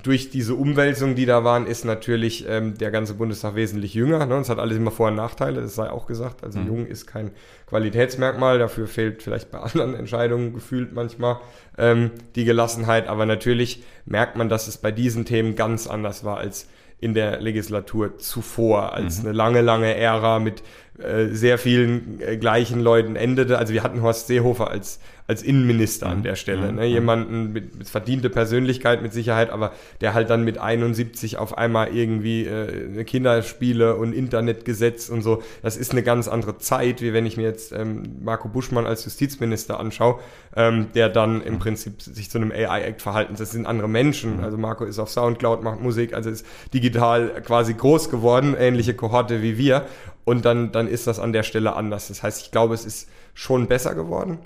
[0.02, 4.24] durch diese Umwälzung, die da waren, ist natürlich ähm, der ganze Bundestag wesentlich jünger.
[4.24, 4.36] Ne?
[4.36, 6.42] Und es hat alles immer Vor- und Nachteile, das sei auch gesagt.
[6.42, 6.66] Also mhm.
[6.66, 7.32] jung ist kein
[7.66, 11.38] Qualitätsmerkmal, dafür fehlt vielleicht bei anderen Entscheidungen gefühlt manchmal
[11.76, 13.08] ähm, die Gelassenheit.
[13.08, 16.66] Aber natürlich merkt man, dass es bei diesen Themen ganz anders war als
[16.98, 19.28] in der Legislatur zuvor, als mhm.
[19.28, 20.62] eine lange, lange Ära mit
[20.98, 23.58] äh, sehr vielen äh, gleichen Leuten endete.
[23.58, 26.22] Also wir hatten Horst Seehofer als als Innenminister an mhm.
[26.24, 26.70] der Stelle.
[26.70, 26.76] Mhm.
[26.76, 26.84] Ne?
[26.86, 29.72] Jemanden mit, mit verdiente Persönlichkeit mit Sicherheit, aber
[30.02, 35.42] der halt dann mit 71 auf einmal irgendwie äh, Kinderspiele und Internetgesetz und so.
[35.62, 39.04] Das ist eine ganz andere Zeit, wie wenn ich mir jetzt ähm, Marco Buschmann als
[39.06, 40.20] Justizminister anschaue,
[40.56, 43.34] ähm, der dann im Prinzip sich zu einem AI-Act verhalten.
[43.38, 44.38] Das sind andere Menschen.
[44.38, 44.44] Mhm.
[44.44, 46.44] Also Marco ist auf Soundcloud, macht Musik, also ist
[46.74, 49.86] digital quasi groß geworden, ähnliche Kohorte wie wir.
[50.26, 52.08] Und dann, dann ist das an der Stelle anders.
[52.08, 54.38] Das heißt, ich glaube, es ist schon besser geworden.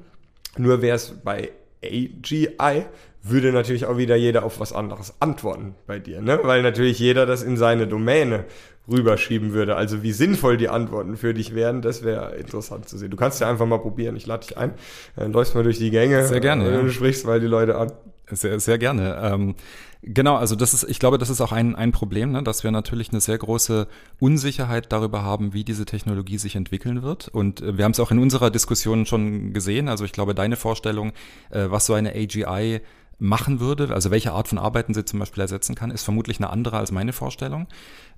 [0.57, 1.51] Nur wäre es bei
[1.85, 2.85] AGI,
[3.23, 6.41] würde natürlich auch wieder jeder auf was anderes antworten bei dir, ne?
[6.43, 8.45] Weil natürlich jeder das in seine Domäne
[8.91, 9.77] rüberschieben würde.
[9.77, 13.11] Also wie sinnvoll die Antworten für dich wären, das wäre interessant zu sehen.
[13.11, 14.17] Du kannst ja einfach mal probieren.
[14.17, 14.73] Ich lade dich ein.
[15.17, 16.27] Dann läufst mal durch die Gänge.
[16.27, 16.71] Sehr gerne.
[16.71, 16.81] Ja.
[16.81, 17.93] Du sprichst mal die Leute an.
[18.31, 19.19] Sehr, sehr gerne.
[19.23, 19.55] Ähm,
[20.03, 22.71] genau, also das ist, ich glaube, das ist auch ein, ein Problem, ne, dass wir
[22.71, 23.89] natürlich eine sehr große
[24.21, 27.29] Unsicherheit darüber haben, wie diese Technologie sich entwickeln wird.
[27.29, 29.89] Und äh, wir haben es auch in unserer Diskussion schon gesehen.
[29.89, 31.13] Also ich glaube, deine Vorstellung,
[31.51, 32.81] äh, was so eine AGI
[33.19, 36.51] machen würde, also welche Art von Arbeiten sie zum Beispiel ersetzen kann, ist vermutlich eine
[36.51, 37.67] andere als meine Vorstellung.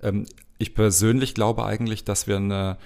[0.01, 0.25] Ähm,
[0.57, 2.77] ich persönlich glaube eigentlich, dass wir eine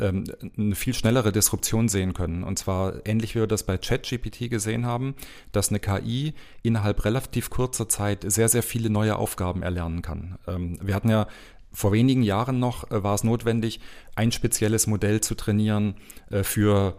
[0.00, 0.24] ähm,
[0.56, 2.42] eine viel schnellere Disruption sehen können.
[2.42, 5.14] Und zwar ähnlich wie wir das bei ChatGPT gesehen haben,
[5.52, 10.38] dass eine KI innerhalb relativ kurzer Zeit sehr, sehr viele neue Aufgaben erlernen kann.
[10.46, 11.26] Ähm, wir hatten ja
[11.72, 13.80] vor wenigen Jahren noch, äh, war es notwendig,
[14.16, 15.94] ein spezielles Modell zu trainieren
[16.30, 16.96] äh, für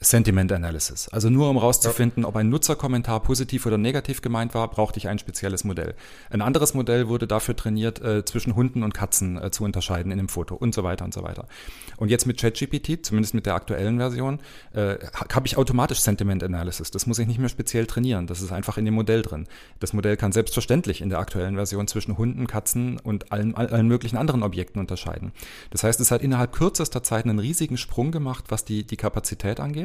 [0.00, 1.08] Sentiment Analysis.
[1.08, 2.28] Also nur um rauszufinden, ja.
[2.28, 5.94] ob ein Nutzerkommentar positiv oder negativ gemeint war, brauchte ich ein spezielles Modell.
[6.30, 10.18] Ein anderes Modell wurde dafür trainiert, äh, zwischen Hunden und Katzen äh, zu unterscheiden in
[10.18, 11.46] dem Foto und so weiter und so weiter.
[11.96, 14.40] Und jetzt mit ChatGPT, zumindest mit der aktuellen Version,
[14.72, 14.96] äh,
[15.32, 16.90] habe ich automatisch Sentiment Analysis.
[16.90, 18.26] Das muss ich nicht mehr speziell trainieren.
[18.26, 19.46] Das ist einfach in dem Modell drin.
[19.80, 24.16] Das Modell kann selbstverständlich in der aktuellen Version zwischen Hunden, Katzen und allen, allen möglichen
[24.16, 25.32] anderen Objekten unterscheiden.
[25.70, 29.60] Das heißt, es hat innerhalb kürzester Zeit einen riesigen Sprung gemacht, was die, die Kapazität
[29.60, 29.83] angeht.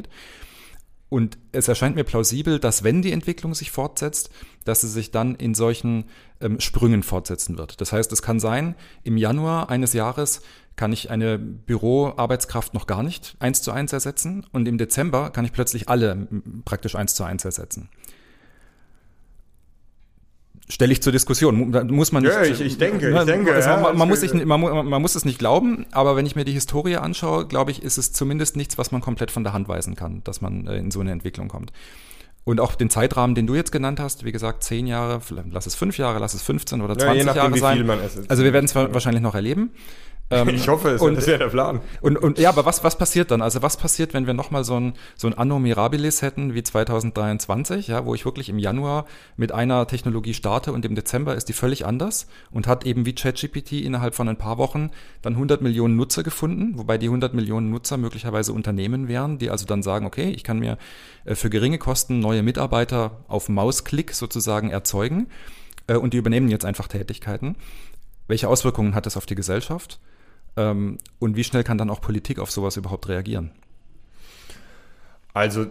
[1.10, 4.30] Und es erscheint mir plausibel, dass wenn die Entwicklung sich fortsetzt,
[4.64, 6.06] dass sie sich dann in solchen
[6.40, 7.82] ähm, Sprüngen fortsetzen wird.
[7.82, 10.42] Das heißt, es kann sein, im Januar eines Jahres
[10.76, 15.46] kann ich eine Büroarbeitskraft noch gar nicht eins zu eins ersetzen und im Dezember kann
[15.46, 16.28] ich plötzlich alle
[16.64, 17.90] praktisch eins zu eins ersetzen
[20.70, 21.72] stelle ich zur Diskussion.
[21.72, 23.54] Da muss man nicht, ja, ich, ich denke, ich denke.
[23.54, 26.46] Also man, man muss sich, man, man, muss es nicht glauben, aber wenn ich mir
[26.46, 29.68] die Historie anschaue, glaube ich, ist es zumindest nichts, was man komplett von der Hand
[29.68, 31.72] weisen kann, dass man äh, in so eine Entwicklung kommt.
[32.46, 35.76] Und auch den Zeitrahmen, den du jetzt genannt hast, wie gesagt, zehn Jahre, lass es
[35.76, 38.26] fünf Jahre, lass es 15 oder 20 ja, nachdem, Jahre sein.
[38.28, 39.72] Also wir werden es wahrscheinlich noch erleben.
[40.32, 41.82] Ähm, ich hoffe es, und, das wäre der Plan.
[42.02, 43.42] Und, und ja, aber was, was passiert dann?
[43.42, 47.88] Also was passiert, wenn wir nochmal so ein, so ein Anno Mirabilis hätten wie 2023,
[47.88, 49.06] ja, wo ich wirklich im Januar
[49.38, 53.16] mit einer Technologie starte und im Dezember ist die völlig anders und hat eben wie
[53.16, 54.92] ChatGPT innerhalb von ein paar Wochen
[55.24, 59.66] dann 100 Millionen Nutzer gefunden, wobei die 100 Millionen Nutzer möglicherweise Unternehmen wären, die also
[59.66, 60.78] dann sagen, okay, ich kann mir
[61.26, 65.28] äh, für geringe Kosten neue Mitarbeiter auf Mausklick sozusagen erzeugen
[65.88, 67.56] äh, und die übernehmen jetzt einfach Tätigkeiten.
[68.28, 70.00] Welche Auswirkungen hat das auf die Gesellschaft?
[70.60, 73.52] Ähm, und wie schnell kann dann auch Politik auf sowas überhaupt reagieren?
[75.34, 75.66] Also,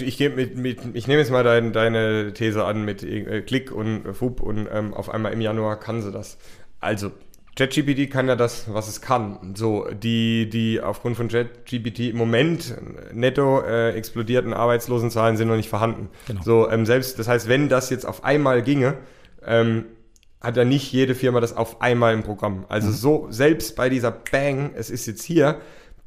[0.00, 4.14] ich, mit, mit, ich nehme jetzt mal dein, deine These an mit äh, Klick und
[4.14, 6.38] Fub und ähm, auf einmal im Januar kann sie das.
[6.78, 7.10] Also,
[7.56, 9.54] ChatGPT kann ja das, was es kann.
[9.56, 12.76] So, die, die aufgrund von ChatGPT im Moment
[13.12, 16.08] netto äh, explodierten Arbeitslosenzahlen sind noch nicht vorhanden.
[16.28, 16.42] Genau.
[16.42, 18.98] So, ähm, selbst, das heißt, wenn das jetzt auf einmal ginge,
[19.44, 19.86] ähm,
[20.42, 22.64] hat ja nicht jede Firma das auf einmal im Programm.
[22.68, 22.92] Also mhm.
[22.92, 25.60] so, selbst bei dieser Bang, es ist jetzt hier,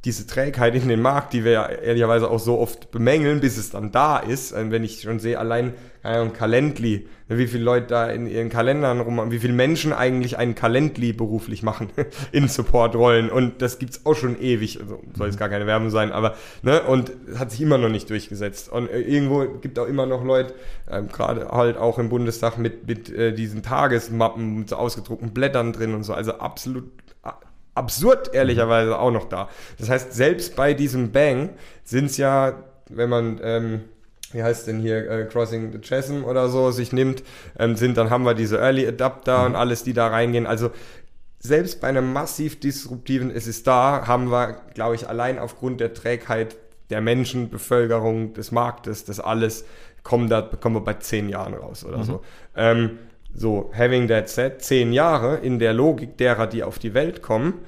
[0.06, 3.72] diese Trägheit in den Markt, die wir ja ehrlicherweise auch so oft bemängeln, bis es
[3.72, 4.54] dann da ist.
[4.56, 9.32] Wenn ich schon sehe, allein ein Calendly, wie viele Leute da in ihren Kalendern rum,
[9.32, 11.90] wie viele Menschen eigentlich einen Calendly beruflich machen
[12.32, 13.32] in Supportrollen.
[13.32, 14.80] Und das gibt's auch schon ewig.
[14.80, 18.10] Also soll jetzt gar keine Werbung sein, aber ne, und hat sich immer noch nicht
[18.12, 18.72] durchgesetzt.
[18.72, 20.54] Und äh, irgendwo gibt auch immer noch Leute,
[20.90, 25.74] ähm, gerade halt auch im Bundestag mit, mit äh, diesen Tagesmappen mit so ausgedruckten Blättern
[25.74, 26.14] drin und so.
[26.14, 26.86] Also absolut
[27.76, 29.50] absurd ehrlicherweise auch noch da.
[29.78, 31.50] Das heißt, selbst bei diesem Bang
[31.84, 33.82] sind es ja, wenn man, ähm,
[34.32, 37.24] wie heißt denn hier, äh, Crossing the Chasm oder so, sich nimmt,
[37.60, 39.46] ähm, sind, dann haben wir diese Early Adapter mhm.
[39.46, 40.48] und alles, die da reingehen.
[40.48, 40.72] Also
[41.40, 45.94] selbst bei einem massiv disruptiven, es ist da, haben wir, glaube ich, allein aufgrund der
[45.94, 46.56] Trägheit
[46.90, 49.66] der Menschen, Bevölkerung, des Marktes, das alles,
[50.04, 52.04] kommen da, kommen wir bei zehn Jahren raus oder mhm.
[52.04, 52.22] so.
[52.56, 53.00] Ähm,
[53.38, 57.66] so, having that said, zehn Jahre in der Logik derer, die auf die Welt kommen,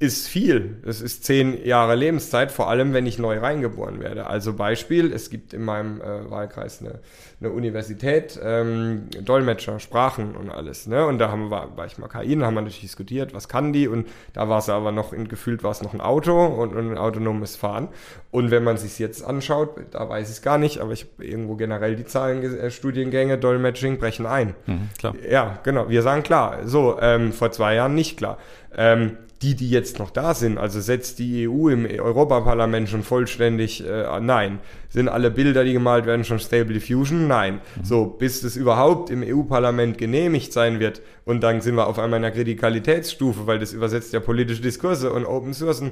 [0.00, 0.76] ist viel.
[0.86, 4.28] Es ist zehn Jahre Lebenszeit, vor allem wenn ich neu reingeboren werde.
[4.28, 7.00] Also Beispiel, es gibt in meinem äh, Wahlkreis eine,
[7.40, 10.86] eine Universität, ähm, Dolmetscher, Sprachen und alles.
[10.86, 11.04] Ne?
[11.04, 13.72] Und da haben wir, war ich mal KI, da haben wir natürlich diskutiert, was kann
[13.72, 13.88] die?
[13.88, 16.92] Und da war es aber noch, in, gefühlt war es noch ein Auto und, und,
[16.92, 17.88] ein autonomes Fahren.
[18.30, 21.26] Und wenn man sich jetzt anschaut, da weiß ich es gar nicht, aber ich habe
[21.26, 24.54] irgendwo generell die Zahlen, äh, Studiengänge, Dolmetsching brechen ein.
[24.66, 25.14] Mhm, klar.
[25.28, 25.88] Ja, genau.
[25.88, 26.60] Wir sagen klar.
[26.66, 28.38] So, ähm, vor zwei Jahren nicht klar.
[28.76, 33.86] Ähm, die, die jetzt noch da sind, also setzt die EU im Europaparlament schon vollständig,
[33.86, 34.58] äh, nein.
[34.90, 37.28] Sind alle Bilder, die gemalt werden, schon Stable Diffusion?
[37.28, 37.60] Nein.
[37.76, 37.84] Mhm.
[37.84, 42.18] So, bis das überhaupt im EU-Parlament genehmigt sein wird und dann sind wir auf einmal
[42.18, 45.90] in einer Kritikalitätsstufe, weil das übersetzt ja politische Diskurse und Open Sourcen.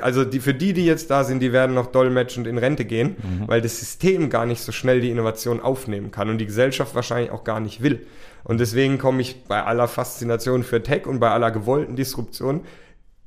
[0.00, 3.16] Also die, für die, die jetzt da sind, die werden noch dolmetschend in Rente gehen,
[3.18, 3.46] mhm.
[3.46, 7.30] weil das System gar nicht so schnell die Innovation aufnehmen kann und die Gesellschaft wahrscheinlich
[7.30, 8.06] auch gar nicht will.
[8.44, 12.62] Und deswegen komme ich bei aller Faszination für Tech und bei aller gewollten Disruption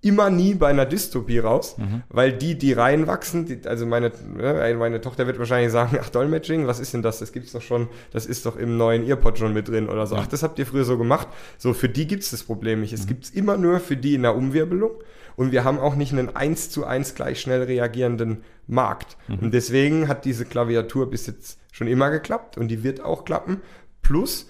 [0.02, 2.02] immer nie bei einer Dystopie raus, mhm.
[2.10, 6.66] weil die, die reinwachsen, die, also meine, ne, meine Tochter wird wahrscheinlich sagen, ach, Dolmetsching,
[6.66, 7.20] was ist denn das?
[7.20, 10.16] Das gibt's doch schon, das ist doch im neuen Earpod schon mit drin oder so.
[10.16, 11.28] Ach, das habt ihr früher so gemacht.
[11.60, 12.94] So, für die gibt's das Problem nicht.
[12.94, 13.10] Es mhm.
[13.10, 14.92] gibt's immer nur für die in der Umwirbelung
[15.36, 19.18] und wir haben auch nicht einen eins zu eins gleich schnell reagierenden Markt.
[19.28, 19.40] Mhm.
[19.40, 23.62] Und deswegen hat diese Klaviatur bis jetzt schon immer geklappt und die wird auch klappen.
[24.02, 24.50] Plus,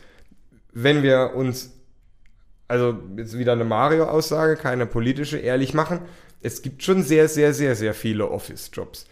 [0.74, 1.72] wenn wir uns
[2.72, 6.00] also jetzt wieder eine Mario-Aussage, keine politische, ehrlich machen.
[6.42, 9.08] es gibt schon sehr, sehr, sehr, sehr viele Office-Jobs.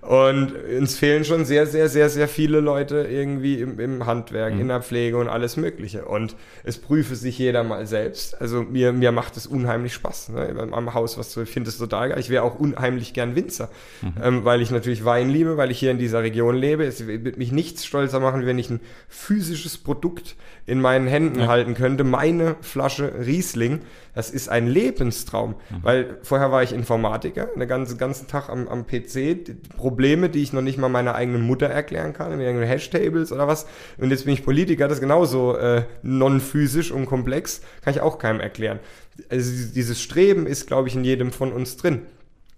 [0.00, 4.62] Und uns fehlen schon sehr, sehr, sehr, sehr viele Leute irgendwie im, im Handwerk, mhm.
[4.62, 6.06] in der Pflege und alles Mögliche.
[6.06, 8.40] Und es prüfe sich jeder mal selbst.
[8.40, 10.30] Also mir, mir macht es unheimlich Spaß.
[10.30, 10.68] Ne?
[10.72, 12.18] Am Haus, was du findest, total geil.
[12.18, 13.68] Ich wäre auch unheimlich gern Winzer,
[14.00, 14.12] mhm.
[14.22, 16.84] ähm, weil ich natürlich Wein liebe, weil ich hier in dieser Region lebe.
[16.84, 21.46] Es wird mich nichts stolzer machen, wenn ich ein physisches Produkt in meinen Händen ja.
[21.46, 22.04] halten könnte.
[22.04, 23.82] Meine Flasche Riesling,
[24.14, 25.50] das ist ein Lebenstraum.
[25.50, 25.74] Mhm.
[25.82, 29.25] Weil vorher war ich Informatiker, den ganzen, ganzen Tag am, am PC.
[29.34, 33.32] Die Probleme, die ich noch nicht mal meiner eigenen Mutter erklären kann, in irgendwelchen Hashtables
[33.32, 33.66] oder was.
[33.98, 38.18] Und jetzt bin ich Politiker, das ist genauso äh, non-physisch und komplex, kann ich auch
[38.18, 38.80] keinem erklären.
[39.28, 42.02] Also dieses Streben ist, glaube ich, in jedem von uns drin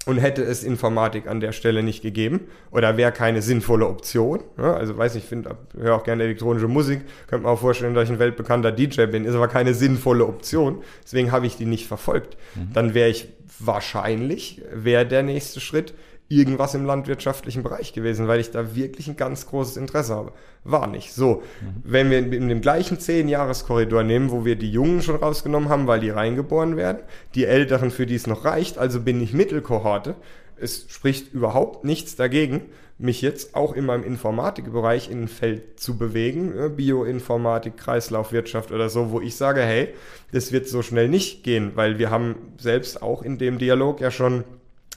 [0.08, 2.40] und hätte es Informatik an der Stelle nicht gegeben
[2.70, 4.42] oder wäre keine sinnvolle Option.
[4.56, 5.38] Ja, also weiß nicht, ich
[5.78, 9.26] höre auch gerne elektronische Musik, könnte man auch vorstellen, dass ich ein weltbekannter DJ bin,
[9.26, 10.82] ist aber keine sinnvolle Option.
[11.04, 12.38] Deswegen habe ich die nicht verfolgt.
[12.54, 12.72] Mhm.
[12.72, 15.92] Dann wäre ich wahrscheinlich, wäre der nächste Schritt,
[16.29, 20.33] irgendwas im landwirtschaftlichen Bereich gewesen, weil ich da wirklich ein ganz großes Interesse habe.
[20.62, 21.12] War nicht.
[21.14, 21.83] So, mhm.
[21.85, 26.01] wenn wir in dem gleichen 10-Jahres-Korridor nehmen, wo wir die Jungen schon rausgenommen haben, weil
[26.01, 27.03] die reingeboren werden,
[27.35, 30.16] die Älteren, für die es noch reicht, also bin ich Mittelkohorte,
[30.61, 32.62] es spricht überhaupt nichts dagegen,
[32.99, 38.89] mich jetzt auch in meinem Informatikbereich in ein Feld zu bewegen, ne, Bioinformatik, Kreislaufwirtschaft oder
[38.89, 39.95] so, wo ich sage, hey,
[40.33, 44.11] das wird so schnell nicht gehen, weil wir haben selbst auch in dem Dialog ja
[44.11, 44.43] schon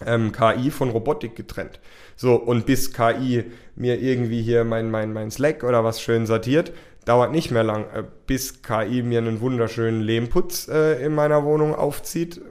[0.06, 1.80] ähm, KI von Robotik getrennt.
[2.16, 3.46] So, und bis KI
[3.76, 6.72] mir irgendwie hier mein, mein, mein Slack oder was schön sortiert,
[7.06, 7.86] dauert nicht mehr lang.
[7.94, 12.42] Äh, bis KI mir einen wunderschönen Lehmputz äh, in meiner Wohnung aufzieht,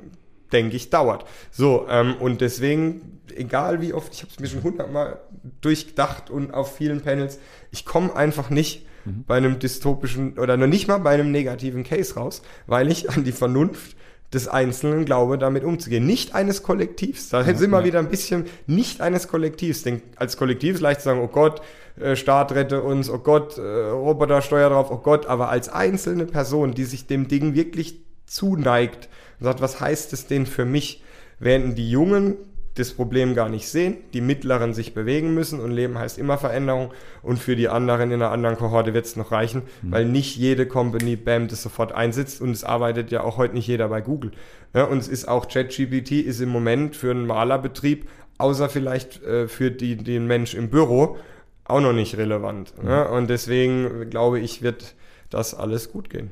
[0.52, 1.24] denke ich, dauert.
[1.50, 5.20] So, ähm, und deswegen, egal wie oft, ich habe es mir schon hundertmal
[5.60, 7.38] durchgedacht und auf vielen Panels,
[7.70, 9.24] ich komme einfach nicht mhm.
[9.26, 13.24] bei einem dystopischen oder noch nicht mal bei einem negativen Case raus, weil ich an
[13.24, 13.96] die Vernunft
[14.32, 16.06] des Einzelnen glaube, damit umzugehen.
[16.06, 17.30] Nicht eines Kollektivs.
[17.30, 17.84] Da ja, sind wir ja.
[17.84, 19.82] wieder ein bisschen nicht eines Kollektivs.
[19.82, 21.62] Denn als Kollektiv ist leicht zu sagen, oh Gott,
[21.98, 25.26] äh, Staat rette uns, oh Gott, äh, Roboter steuer drauf, oh Gott.
[25.26, 29.08] Aber als einzelne Person, die sich dem Ding wirklich zuneigt
[29.40, 31.02] und sagt, was heißt es denn für mich?
[31.40, 32.36] Während die Jungen
[32.74, 36.92] das Problem gar nicht sehen, die Mittleren sich bewegen müssen und Leben heißt immer Veränderung
[37.22, 39.92] und für die anderen in einer anderen Kohorte wird es noch reichen, mhm.
[39.92, 43.66] weil nicht jede Company BAM das sofort einsetzt und es arbeitet ja auch heute nicht
[43.66, 44.30] jeder bei Google.
[44.72, 48.08] Ja, und es ist auch ChatGPT ist im Moment für einen Malerbetrieb,
[48.38, 51.16] außer vielleicht äh, für die, den Mensch im Büro,
[51.64, 52.74] auch noch nicht relevant.
[52.80, 52.88] Mhm.
[52.88, 54.94] Ja, und deswegen glaube ich, wird
[55.28, 56.30] das alles gut gehen.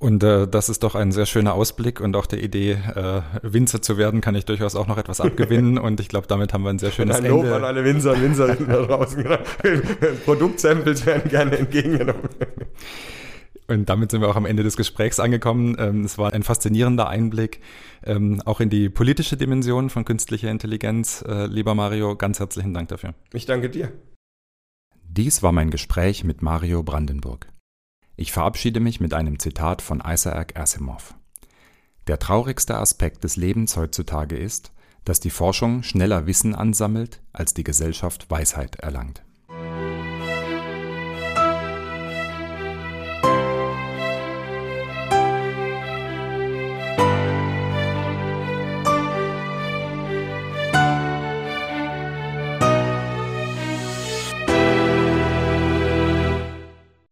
[0.00, 3.82] Und äh, das ist doch ein sehr schöner Ausblick und auch der Idee, äh, Winzer
[3.82, 5.76] zu werden, kann ich durchaus auch noch etwas abgewinnen.
[5.78, 7.56] und ich glaube, damit haben wir ein sehr schönes ein Lob Ende.
[7.56, 9.22] an alle Winzer und Winzerinnen da draußen.
[9.22, 9.38] Genau.
[10.24, 12.28] Produktsamples werden gerne entgegengenommen.
[13.66, 15.76] Und damit sind wir auch am Ende des Gesprächs angekommen.
[15.78, 17.60] Ähm, es war ein faszinierender Einblick
[18.04, 21.24] ähm, auch in die politische Dimension von künstlicher Intelligenz.
[21.26, 23.14] Äh, lieber Mario, ganz herzlichen Dank dafür.
[23.32, 23.92] Ich danke dir.
[25.10, 27.48] Dies war mein Gespräch mit Mario Brandenburg.
[28.20, 31.14] Ich verabschiede mich mit einem Zitat von Isaac Asimov.
[32.08, 34.72] Der traurigste Aspekt des Lebens heutzutage ist,
[35.04, 39.22] dass die Forschung schneller Wissen ansammelt, als die Gesellschaft Weisheit erlangt